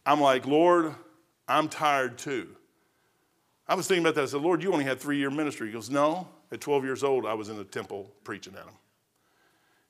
[0.05, 0.93] I'm like, Lord,
[1.47, 2.55] I'm tired too.
[3.67, 4.23] I was thinking about that.
[4.23, 5.67] I said, Lord, you only had three year ministry.
[5.67, 6.27] He goes, No.
[6.51, 8.75] At 12 years old, I was in the temple preaching at him.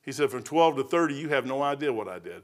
[0.01, 2.43] He said, From 12 to 30, you have no idea what I did.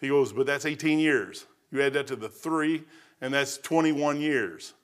[0.00, 1.46] He goes, But that's 18 years.
[1.70, 2.84] You add that to the three,
[3.20, 4.74] and that's 21 years.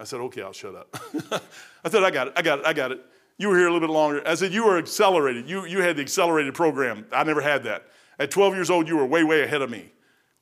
[0.00, 0.94] I said, Okay, I'll shut up.
[1.84, 3.00] I said, I got it, I got it, I got it.
[3.40, 4.22] You were here a little bit longer.
[4.26, 5.48] I said, You were accelerated.
[5.48, 7.06] You, you had the accelerated program.
[7.10, 7.86] I never had that.
[8.18, 9.90] At 12 years old, you were way, way ahead of me.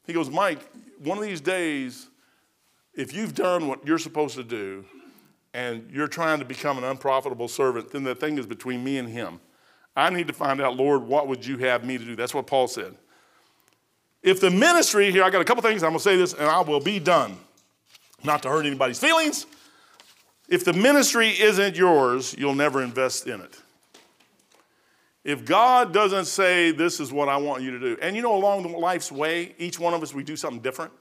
[0.04, 0.58] He goes, Mike,
[0.98, 2.08] one of these days,
[2.94, 4.84] if you've done what you're supposed to do
[5.54, 9.08] and you're trying to become an unprofitable servant, then the thing is between me and
[9.08, 9.38] him.
[9.94, 12.16] I need to find out, Lord, what would you have me to do?
[12.16, 12.96] That's what Paul said.
[14.24, 16.62] If the ministry here, I got a couple things, I'm gonna say this and I
[16.62, 17.36] will be done.
[18.24, 19.46] Not to hurt anybody's feelings.
[20.48, 23.60] If the ministry isn't yours, you'll never invest in it.
[25.24, 28.34] If God doesn't say, This is what I want you to do, and you know,
[28.34, 30.92] along the life's way, each one of us, we do something different.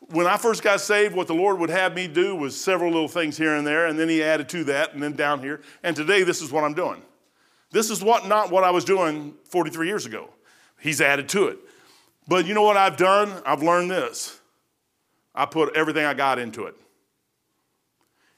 [0.00, 3.08] When I first got saved, what the Lord would have me do was several little
[3.08, 5.60] things here and there, and then He added to that, and then down here.
[5.84, 7.00] And today, this is what I'm doing.
[7.70, 10.30] This is what not what I was doing 43 years ago.
[10.80, 11.58] He's added to it.
[12.26, 13.40] But you know what I've done?
[13.46, 14.40] I've learned this.
[15.34, 16.76] I put everything I got into it.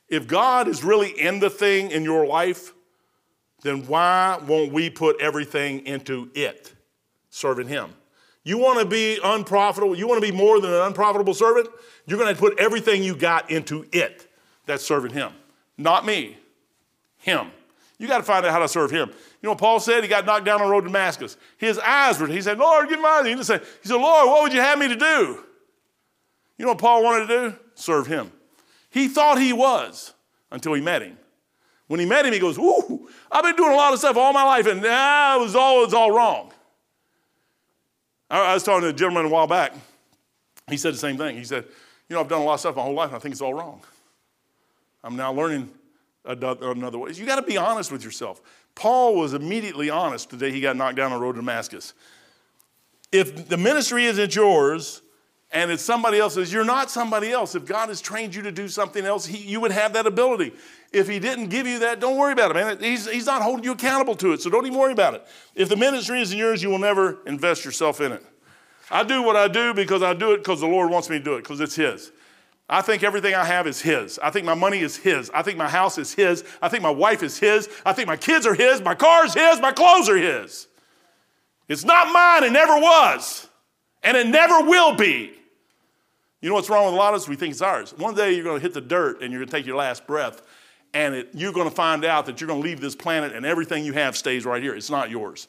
[0.09, 2.73] If God is really in the thing in your life,
[3.63, 6.73] then why won't we put everything into it,
[7.31, 7.91] serving Him?
[8.45, 11.69] You want to be unprofitable, you want to be more than an unprofitable servant,
[12.07, 14.31] you're going to put everything you got into it
[14.67, 15.33] that's serving Him.
[15.77, 16.37] Not me,
[17.19, 17.49] Him.
[17.99, 19.09] You got to find out how to serve Him.
[19.09, 20.05] You know what Paul said?
[20.05, 21.37] He got knocked down on the road to Damascus.
[21.57, 23.27] His eyes were, he said, Lord, give me eyes.
[23.27, 25.43] He said, he said, Lord, what would you have me to do?
[26.59, 27.57] You know what Paul wanted to do?
[27.75, 28.31] Serve Him.
[28.97, 30.15] He thought he was
[30.51, 31.19] until he met Him.
[31.87, 34.33] When he met him, he goes, Ooh, I've been doing a lot of stuff all
[34.33, 36.51] my life, and ah, it was all, it was all wrong.
[38.31, 39.75] I, I was talking to a gentleman a while back.
[40.71, 41.37] He said the same thing.
[41.37, 41.65] He said,
[42.09, 43.43] You know, I've done a lot of stuff my whole life, and I think it's
[43.43, 43.83] all wrong.
[45.05, 45.69] I'm now learning
[46.25, 47.13] another way.
[47.13, 48.41] You got to be honest with yourself.
[48.75, 51.93] Paul was immediately honest the day he got knocked down on the road to Damascus.
[53.13, 55.03] If the ministry isn't yours,
[55.53, 57.55] and it's somebody else's, you're not somebody else.
[57.55, 60.53] If God has trained you to do something else, he, you would have that ability.
[60.93, 62.79] If He didn't give you that, don't worry about it, man.
[62.81, 65.27] He's, he's not holding you accountable to it, so don't even worry about it.
[65.55, 68.25] If the ministry isn't yours, you will never invest yourself in it.
[68.91, 71.25] I do what I do because I do it because the Lord wants me to
[71.25, 72.13] do it, because it's His.
[72.69, 74.19] I think everything I have is His.
[74.19, 75.31] I think my money is His.
[75.31, 76.45] I think my house is His.
[76.61, 77.69] I think my wife is His.
[77.85, 78.81] I think my kids are His.
[78.81, 79.61] My car is His.
[79.61, 80.67] My clothes are His.
[81.69, 82.45] It's not mine.
[82.45, 83.46] It never was.
[84.07, 85.33] And it never will be.
[86.41, 87.29] You know what's wrong with a lot of us?
[87.29, 87.93] We think it's ours.
[87.99, 90.07] One day you're going to hit the dirt and you're going to take your last
[90.07, 90.43] breath,
[90.95, 93.45] and it, you're going to find out that you're going to leave this planet and
[93.45, 94.77] everything you have stays right here.
[94.77, 95.49] It's not yours,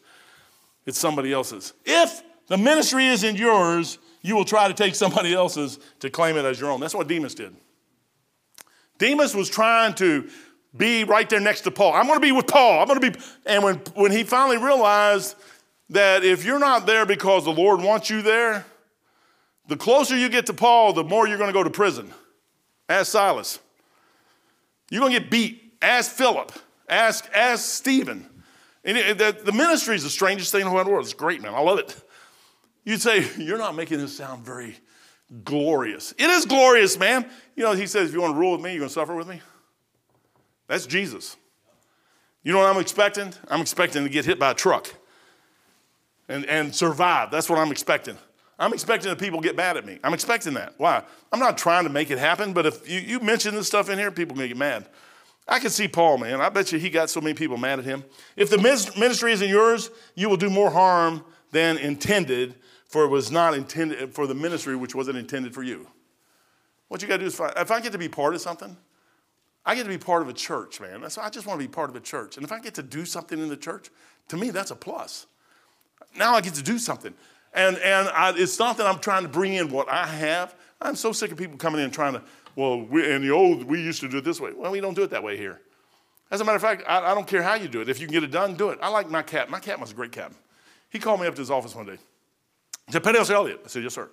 [0.88, 1.74] it's somebody else's.
[1.86, 6.44] If the ministry isn't yours, you will try to take somebody else's to claim it
[6.44, 6.80] as your own.
[6.80, 7.56] That's what Demas did.
[8.98, 10.28] Demas was trying to
[10.76, 11.94] be right there next to Paul.
[11.94, 12.80] I'm going to be with Paul.
[12.80, 13.20] I'm going to be.
[13.46, 15.36] And when, when he finally realized
[15.90, 18.66] that if you're not there because the Lord wants you there,
[19.68, 22.14] the closer you get to Paul, the more you're going to go to prison.
[22.90, 23.60] Ask Silas.
[24.90, 25.74] You're going to get beat.
[25.82, 26.52] Ask Philip.
[26.88, 28.28] Ask, ask Stephen.
[28.84, 31.04] And the, the ministry is the strangest thing in the whole world.
[31.04, 31.54] It's great, man.
[31.54, 32.02] I love it.
[32.86, 34.78] You'd say, You're not making this sound very
[35.44, 36.14] glorious.
[36.18, 37.30] It is glorious, man.
[37.56, 39.14] You know, he says, If you want to rule with me, you're going to suffer
[39.14, 39.42] with me.
[40.68, 41.36] That's Jesus.
[42.44, 43.34] You know what I'm expecting?
[43.50, 44.94] I'm expecting to get hit by a truck
[46.30, 47.32] and, and survive.
[47.32, 48.18] That's what I'm expecting.
[48.60, 50.00] I'm expecting that people get mad at me.
[50.04, 50.74] I'm expecting that.
[50.78, 51.04] Why?
[51.32, 54.00] I'm not trying to make it happen, but if you, you mention this stuff in
[54.00, 54.88] here, people may get mad.
[55.48, 56.42] I can see Paul, man.
[56.42, 58.04] I bet you he got so many people mad at him.
[58.36, 62.56] If the ministry isn't yours, you will do more harm than intended,
[62.88, 65.88] for it was not intended for the ministry which wasn't intended for you.
[66.90, 68.76] What you got to do is find, if I get to be part of something,
[69.66, 71.02] I get to be part of a church, man.
[71.02, 72.38] That's, I just want to be part of a church.
[72.38, 73.90] And if I get to do something in the church,
[74.30, 75.28] to me, that's a plus.
[76.16, 77.14] Now I get to do something.
[77.54, 80.56] And, and I, it's not that I'm trying to bring in what I have.
[80.80, 82.22] I'm so sick of people coming in trying to,
[82.56, 84.52] well, we, in the old, we used to do it this way.
[84.56, 85.62] Well, we don't do it that way here.
[86.30, 87.90] As a matter of fact, I, I don't care how you do it.
[87.90, 88.80] If you can get it done, do it.
[88.82, 89.50] I like my cat.
[89.50, 90.32] My cat was a great cat.
[90.90, 91.98] He called me up to his office one day.
[92.86, 93.62] He said, Pentelis Elliott.
[93.66, 94.10] I said, yes, sir.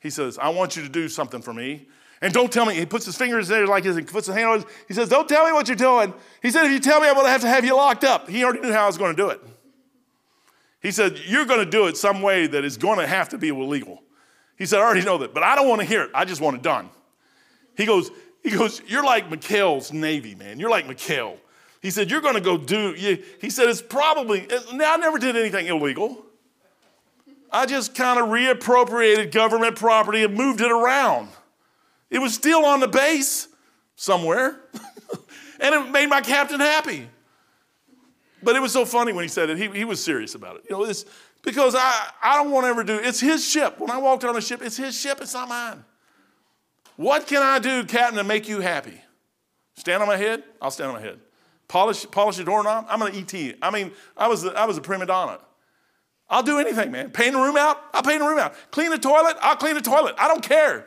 [0.00, 1.88] He says, I want you to do something for me.
[2.20, 4.48] And don't tell me, he puts his fingers there like this and puts his hand
[4.48, 4.66] on it.
[4.88, 6.12] He says, Don't tell me what you're doing.
[6.42, 8.28] He said, If you tell me, I'm going to have to have you locked up.
[8.28, 9.40] He already knew how I was going to do it.
[10.80, 13.38] He said, You're going to do it some way that is going to have to
[13.38, 14.02] be illegal.
[14.56, 16.10] He said, I already know that, but I don't want to hear it.
[16.14, 16.90] I just want it done.
[17.76, 18.10] He goes,
[18.42, 20.58] he goes, You're like McHale's Navy, man.
[20.58, 21.38] You're like McHale.
[21.80, 25.36] He said, You're going to go do, he said, It's probably, eh, I never did
[25.36, 26.24] anything illegal.
[27.50, 31.30] I just kind of reappropriated government property and moved it around.
[32.10, 33.48] It was still on the base
[33.96, 34.60] somewhere,
[35.60, 37.08] and it made my captain happy.
[38.42, 39.58] But it was so funny when he said it.
[39.58, 40.64] He, he was serious about it.
[40.70, 41.04] You know, this
[41.42, 43.78] because I, I don't want to ever do it's his ship.
[43.78, 45.84] When I walked on the ship, it's his ship, it's not mine.
[46.96, 49.00] What can I do, Captain, to make you happy?
[49.76, 50.42] Stand on my head?
[50.60, 51.20] I'll stand on my head.
[51.68, 52.86] Polish, polish a doorknob?
[52.88, 53.56] I'm an ET.
[53.62, 55.38] I mean, I was, I was a prima donna.
[56.28, 57.10] I'll do anything, man.
[57.10, 57.80] Paint a room out?
[57.94, 58.54] I'll paint a room out.
[58.70, 59.36] Clean the toilet?
[59.40, 60.16] I'll clean the toilet.
[60.18, 60.86] I don't care.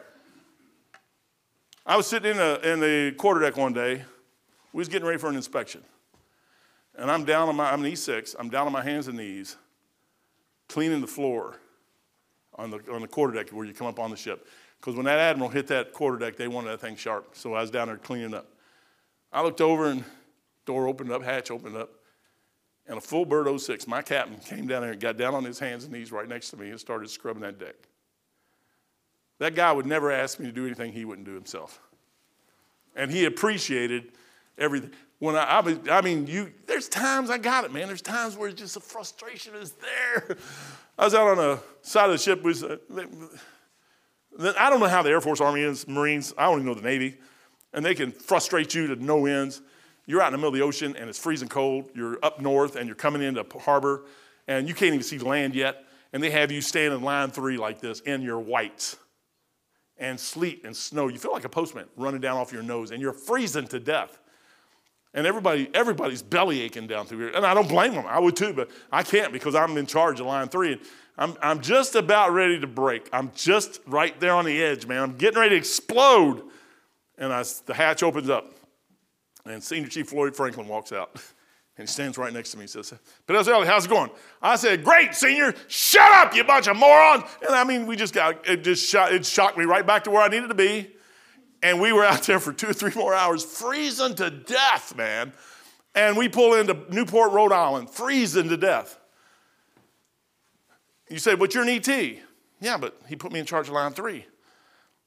[1.86, 4.04] I was sitting in, a, in the quarterdeck one day.
[4.74, 5.82] We was getting ready for an inspection.
[6.98, 8.36] And I'm down on my, I'm an E6.
[8.38, 9.58] I'm down on my hands and knees,
[10.68, 11.56] cleaning the floor
[12.56, 14.48] on the, on the quarterdeck where you come up on the ship.
[14.80, 17.30] Because when that admiral hit that quarterdeck, they wanted that thing sharp.
[17.34, 18.48] So I was down there cleaning up.
[19.32, 20.04] I looked over and
[20.66, 21.92] door opened up, hatch opened up
[22.88, 25.60] and a full bird 06, my captain came down there and got down on his
[25.60, 27.76] hands and knees right next to me and started scrubbing that deck.
[29.40, 31.80] That guy would never ask me to do anything he wouldn't do himself.
[32.96, 34.12] And he appreciated
[34.58, 34.92] everything.
[35.22, 37.88] When I, I, I mean, you, there's times I got it, man.
[37.88, 40.36] There's times where just the frustration is there.
[40.98, 42.44] I was out on the side of the ship.
[42.44, 42.78] Uh,
[44.58, 46.82] I don't know how the Air Force, Army is, Marines, I don't even know the
[46.82, 47.18] Navy,
[47.74, 49.62] and they can frustrate you to no ends
[50.12, 51.90] you're out in the middle of the ocean and it's freezing cold.
[51.96, 54.04] You're up north and you're coming into harbor
[54.48, 55.86] and you can't even see land yet.
[56.14, 58.98] And they have you stand in line three like this in your whites
[59.98, 61.08] and sleet and snow.
[61.08, 64.20] You feel like a postman running down off your nose and you're freezing to death.
[65.14, 67.32] And everybody, everybody's belly aching down through here.
[67.36, 68.06] And I don't blame them.
[68.08, 70.74] I would too, but I can't because I'm in charge of line three.
[70.74, 70.82] And
[71.18, 73.10] I'm, I'm just about ready to break.
[73.12, 75.02] I'm just right there on the edge, man.
[75.02, 76.44] I'm getting ready to explode.
[77.18, 78.56] And I, the hatch opens up.
[79.46, 81.10] And Senior Chief Floyd Franklin walks out
[81.78, 82.94] and he stands right next to me and says,
[83.28, 84.12] Pedelzelli, how's it going?
[84.42, 85.54] I said, Great, Senior.
[85.68, 87.24] Shut up, you bunch of morons.
[87.46, 90.12] And I mean, we just got, it just shot, it shocked me right back to
[90.12, 90.92] where I needed to be.
[91.64, 95.34] And we were out there for two or three more hours, freezing to death, man.
[95.94, 98.98] And we pull into Newport, Rhode Island, freezing to death.
[101.10, 101.88] You say, but you're an ET.
[102.62, 104.26] Yeah, but he put me in charge of line three.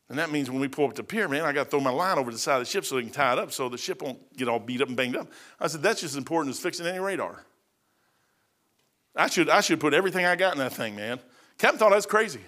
[0.09, 1.91] And that means when we pull up the pier, man, I got to throw my
[1.91, 3.79] line over the side of the ship so they can tie it up so the
[3.79, 5.29] ship won't get all beat up and banged up.
[5.59, 7.43] I said, that's just as important as fixing any radar.
[9.17, 11.21] I should, I should put everything I got in that thing, man.
[11.57, 12.41] Captain thought that's crazy.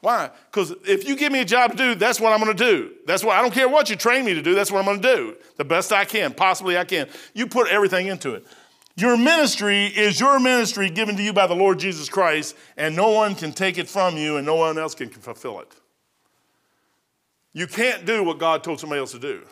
[0.00, 0.30] Why?
[0.50, 2.92] Because if you give me a job to do, that's what I'm going to do.
[3.06, 4.54] That's what I don't care what you train me to do.
[4.54, 5.36] That's what I'm going to do.
[5.56, 7.08] The best I can, possibly I can.
[7.34, 8.46] You put everything into it.
[8.94, 13.10] Your ministry is your ministry given to you by the Lord Jesus Christ, and no
[13.10, 15.72] one can take it from you, and no one else can fulfill it.
[17.52, 19.44] You can't do what God told somebody else to do.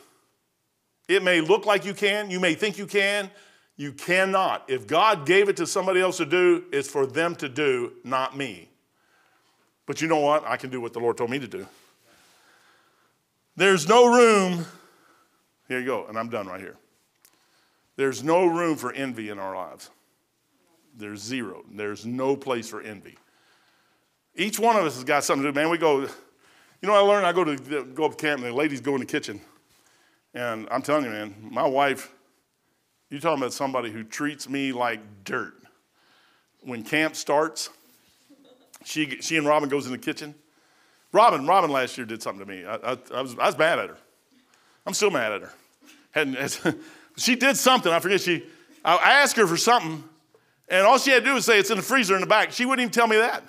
[1.08, 3.30] It may look like you can, you may think you can,
[3.76, 4.64] you cannot.
[4.68, 8.36] If God gave it to somebody else to do, it's for them to do, not
[8.36, 8.68] me.
[9.86, 10.44] But you know what?
[10.44, 11.66] I can do what the Lord told me to do.
[13.56, 14.66] There's no room,
[15.68, 16.76] here you go, and I'm done right here.
[17.96, 19.88] There's no room for envy in our lives.
[20.94, 21.64] There's zero.
[21.72, 23.16] There's no place for envy.
[24.34, 25.54] Each one of us has got something to do.
[25.58, 26.08] Man, we go, you
[26.82, 29.06] know, I learned I go to go up camp and the ladies go in the
[29.06, 29.40] kitchen.
[30.34, 32.12] And I'm telling you, man, my wife,
[33.08, 35.54] you're talking about somebody who treats me like dirt.
[36.60, 37.70] When camp starts,
[38.86, 40.34] she, she and Robin goes in the kitchen.
[41.12, 42.64] Robin, Robin last year did something to me.
[42.64, 43.98] I, I, I was, I was mad at her.
[44.86, 46.74] I'm still mad at her.
[47.18, 47.90] She did something.
[47.90, 48.20] I forget.
[48.20, 48.44] She,
[48.84, 50.04] I asked her for something,
[50.68, 52.52] and all she had to do was say it's in the freezer in the back.
[52.52, 53.42] She wouldn't even tell me that.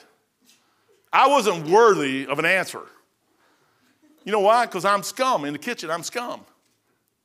[1.11, 2.83] I wasn't worthy of an answer.
[4.23, 4.67] You know why?
[4.67, 5.43] Because I'm scum.
[5.43, 6.45] In the kitchen, I'm scum.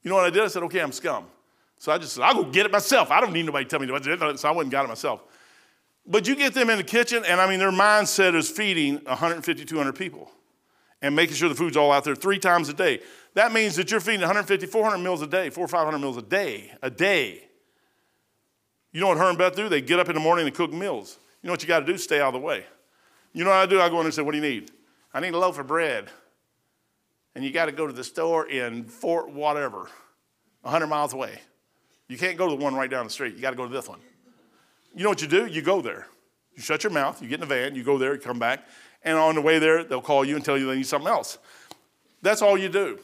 [0.02, 0.42] You know what I did?
[0.42, 1.26] I said, okay, I'm scum.
[1.78, 3.12] So I just said, I'll go get it myself.
[3.12, 4.36] I don't need nobody to tell me.
[4.36, 5.22] So I went and got it myself.
[6.06, 9.64] But you get them in the kitchen, and I mean, their mindset is feeding 150,
[9.64, 10.30] 200 people
[11.00, 13.00] and making sure the food's all out there three times a day.
[13.34, 16.22] That means that you're feeding 150, 400 meals a day, four or 500 meals a
[16.22, 17.48] day, a day.
[18.92, 19.68] You know what her and Beth do?
[19.68, 21.18] They get up in the morning and cook meals.
[21.42, 21.96] You know what you got to do?
[21.96, 22.66] Stay out of the way.
[23.32, 23.80] You know what I do?
[23.80, 24.70] I go in there and say, What do you need?
[25.14, 26.08] I need a loaf of bread
[27.34, 29.88] and you got to go to the store in Fort whatever,
[30.62, 31.38] 100 miles away.
[32.08, 33.34] You can't go to the one right down the street.
[33.34, 34.00] You got to go to this one.
[34.94, 35.46] You know what you do?
[35.46, 36.06] You go there.
[36.54, 38.66] You shut your mouth, you get in the van, you go there, you come back,
[39.02, 41.38] and on the way there, they'll call you and tell you they need something else.
[42.20, 42.98] That's all you do.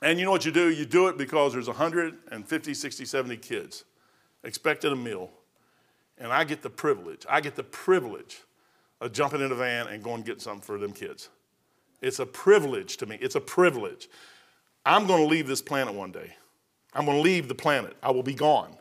[0.00, 0.70] And you know what you do?
[0.70, 3.84] You do it because there's 150, 60, 70 kids
[4.44, 5.30] expecting a meal.
[6.16, 8.40] And I get the privilege, I get the privilege
[9.00, 11.28] of jumping in a van and going and getting something for them kids.
[12.00, 13.18] It's a privilege to me.
[13.20, 14.08] It's a privilege.
[14.84, 16.34] I'm going to leave this planet one day.
[16.94, 17.96] I'm going to leave the planet.
[18.02, 18.76] I will be gone.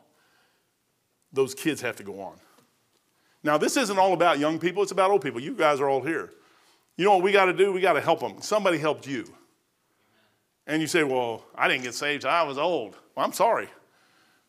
[1.34, 2.38] Those kids have to go on.
[3.44, 5.40] Now, this isn't all about young people, it's about old people.
[5.40, 6.32] You guys are all here.
[6.98, 7.72] You know what we got to do?
[7.72, 8.42] We got to help them.
[8.42, 9.32] Somebody helped you.
[10.66, 12.98] And you say, Well, I didn't get saved I was old.
[13.16, 13.70] Well, I'm sorry.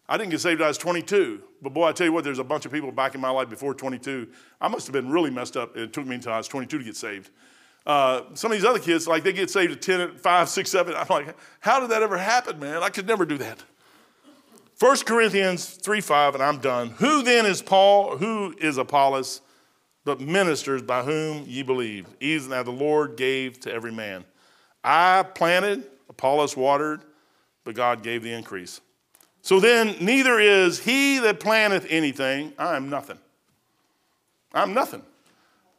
[0.09, 1.43] I didn't get saved I was 22.
[1.61, 3.51] But boy, I tell you what, there's a bunch of people back in my life
[3.51, 4.29] before 22.
[4.61, 5.77] I must have been really messed up.
[5.77, 7.31] It took me until I was 22 to get saved.
[7.87, 10.95] Uh, some of these other kids, like they get saved at 10, 5, 6, 7.
[10.95, 12.83] I'm like, how did that ever happen, man?
[12.83, 13.63] I could never do that.
[14.79, 16.91] 1 Corinthians 3 5, and I'm done.
[16.99, 18.17] Who then is Paul?
[18.17, 19.41] Who is Apollos?
[20.05, 22.07] But ministers by whom ye believe.
[22.21, 24.25] Even as the Lord gave to every man.
[24.85, 27.03] I planted, Apollos watered,
[27.65, 28.81] but God gave the increase.
[29.43, 33.19] So then, neither is he that planteth anything, I am nothing.
[34.55, 35.03] I'm nothing.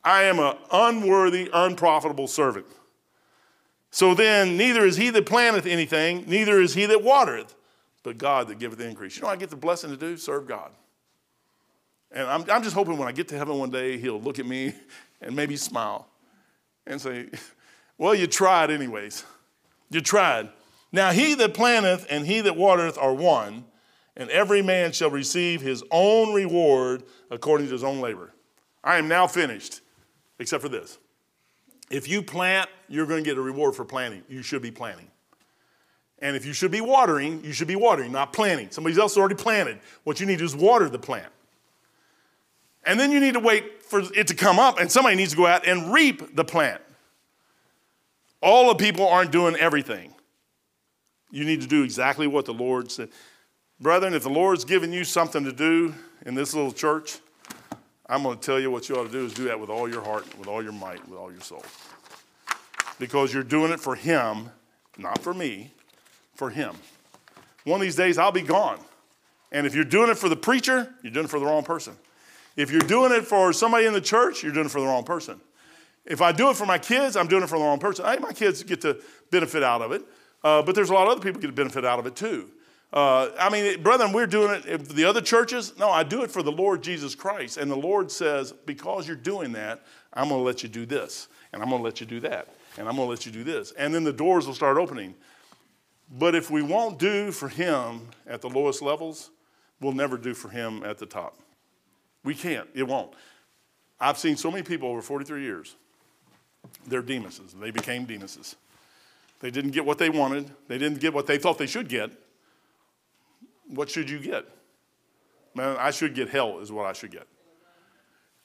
[0.03, 2.65] I am an unworthy, unprofitable servant.
[3.91, 7.55] So then, neither is he that planteth anything, neither is he that watereth,
[8.03, 9.17] but God that giveth increase.
[9.17, 10.71] You know, I get the blessing to do serve God.
[12.11, 14.45] And I'm, I'm just hoping when I get to heaven one day, he'll look at
[14.45, 14.73] me
[15.21, 16.07] and maybe smile
[16.87, 17.29] and say,
[17.97, 19.25] Well, you tried anyways.
[19.89, 20.49] You tried.
[20.91, 23.65] Now he that planteth and he that watereth are one,
[24.15, 28.33] and every man shall receive his own reward according to his own labor.
[28.83, 29.81] I am now finished,
[30.39, 30.97] except for this.
[31.91, 34.23] If you plant, you're going to get a reward for planting.
[34.29, 35.08] You should be planting.
[36.21, 38.71] And if you should be watering, you should be watering, not planting.
[38.71, 39.79] Somebody else already planted.
[40.03, 41.31] What you need to do is water the plant.
[42.85, 45.37] And then you need to wait for it to come up, and somebody needs to
[45.37, 46.81] go out and reap the plant.
[48.41, 50.13] All the people aren't doing everything.
[51.31, 53.09] You need to do exactly what the Lord said.
[53.79, 55.93] Brethren, if the Lord's given you something to do
[56.25, 57.19] in this little church,
[58.07, 59.89] I'm going to tell you what you ought to do is do that with all
[59.89, 61.63] your heart, with all your might, with all your soul.
[62.97, 64.49] Because you're doing it for Him,
[64.97, 65.71] not for me,
[66.39, 66.75] for Him.
[67.65, 68.79] One of these days, I'll be gone.
[69.51, 71.95] And if you're doing it for the preacher, you're doing it for the wrong person.
[72.55, 75.03] If you're doing it for somebody in the church, you're doing it for the wrong
[75.03, 75.39] person.
[76.05, 78.05] If I do it for my kids, I'm doing it for the wrong person.
[78.05, 78.97] I my kids get to
[79.29, 80.01] benefit out of it.
[80.43, 82.49] Uh, but there's a lot of other people get to benefit out of it too.
[82.91, 84.85] Uh, I mean, brethren, we're doing it.
[84.89, 87.57] The other churches, no, I do it for the Lord Jesus Christ.
[87.57, 89.83] And the Lord says, because you're doing that,
[90.13, 92.47] I'm going to let you do this, and I'm going to let you do that,
[92.77, 93.73] and I'm going to let you do this.
[93.73, 95.13] And then the doors will start opening.
[96.09, 99.29] But if we won't do for Him at the lowest levels,
[99.79, 101.37] we'll never do for Him at the top.
[102.23, 102.67] We can't.
[102.73, 103.13] It won't.
[103.99, 105.75] I've seen so many people over 43 years.
[106.87, 107.53] They're demuses.
[107.53, 108.55] They became demuses.
[109.39, 110.51] They didn't get what they wanted.
[110.67, 112.11] They didn't get what they thought they should get.
[113.67, 114.45] What should you get?
[115.55, 117.27] Man, I should get hell, is what I should get.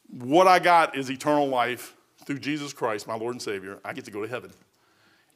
[0.08, 1.94] What I got is eternal life
[2.24, 3.78] through Jesus Christ, my Lord and Savior.
[3.84, 4.50] I get to go to heaven.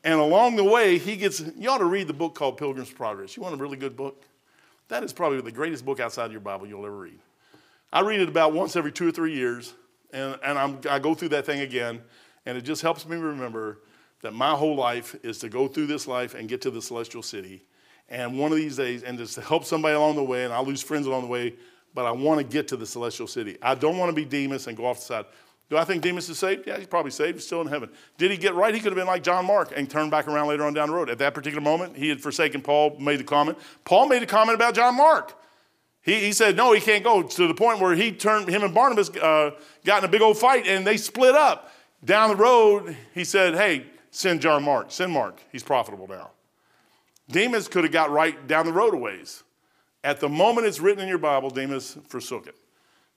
[0.09, 3.37] And along the way, he gets, you ought to read the book called Pilgrim's Progress.
[3.37, 4.25] You want a really good book?
[4.89, 7.19] That is probably the greatest book outside of your Bible you'll ever read.
[7.93, 9.75] I read it about once every two or three years,
[10.11, 12.01] and, and I'm, I go through that thing again,
[12.47, 13.81] and it just helps me remember
[14.23, 17.23] that my whole life is to go through this life and get to the celestial
[17.23, 17.67] city.
[18.09, 20.65] And one of these days, and just to help somebody along the way, and I'll
[20.65, 21.55] lose friends along the way,
[21.93, 23.59] but I want to get to the celestial city.
[23.61, 25.27] I don't want to be Demas and go off the side.
[25.71, 26.67] Do I think Demas is saved?
[26.67, 27.37] Yeah, he's probably saved.
[27.37, 27.91] He's still in heaven.
[28.17, 28.75] Did he get right?
[28.75, 30.95] He could have been like John Mark and turned back around later on down the
[30.95, 31.11] road.
[31.11, 33.59] At that particular moment, he had forsaken Paul, made the comment.
[33.85, 35.35] Paul made a comment about John Mark.
[36.01, 38.73] He, he said, no, he can't go to the point where he turned, him and
[38.73, 39.51] Barnabas uh,
[39.85, 41.71] got in a big old fight and they split up.
[42.03, 44.91] Down the road, he said, hey, Send John Mark.
[44.91, 45.41] Send Mark.
[45.53, 46.31] He's profitable now.
[47.31, 49.43] Demas could have got right down the road a ways.
[50.03, 52.57] At the moment it's written in your Bible, Demas forsook it.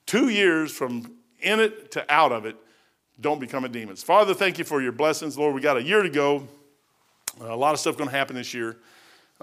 [0.05, 2.55] Two years from in it to out of it,
[3.19, 3.95] don't become a demon.
[3.95, 5.37] Father, thank you for your blessings.
[5.37, 6.47] Lord, we got a year to go.
[7.39, 8.77] a lot of stuff going to happen this year.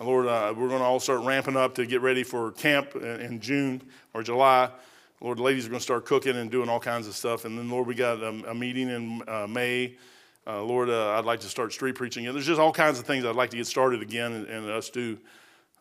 [0.01, 3.41] Lord, uh, we're going to all start ramping up to get ready for camp in
[3.41, 3.83] June
[4.15, 4.71] or July.
[5.21, 7.45] Lord, the ladies are going to start cooking and doing all kinds of stuff.
[7.45, 9.97] And then, Lord, we got a, a meeting in uh, May
[10.49, 12.27] uh, Lord, uh, I'd like to start street preaching.
[12.27, 14.71] And there's just all kinds of things I'd like to get started again and, and,
[14.71, 15.19] us do.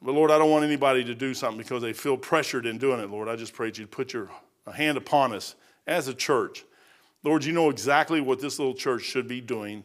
[0.02, 3.00] But Lord, I don't want anybody to do something because they feel pressured in doing
[3.00, 3.30] it, Lord.
[3.30, 4.30] I just pray that you'd put your
[4.72, 5.56] hand upon us
[5.88, 6.66] as a church.
[7.24, 9.84] Lord, you know exactly what this little church should be doing.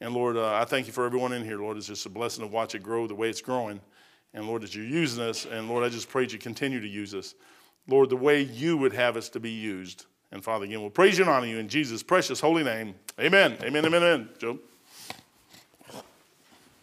[0.00, 1.76] And Lord, uh, I thank you for everyone in here, Lord.
[1.76, 3.80] It's just a blessing to watch it grow the way it's growing.
[4.34, 5.46] And Lord, that you're using us.
[5.46, 7.34] And Lord, I just pray that you continue to use us.
[7.88, 10.06] Lord, the way you would have us to be used.
[10.30, 12.94] And Father, again, we'll praise you and honor you in Jesus' precious holy name.
[13.18, 13.56] Amen.
[13.62, 13.84] Amen.
[13.84, 14.02] Amen.
[14.02, 14.28] Amen.
[14.38, 14.58] Joe.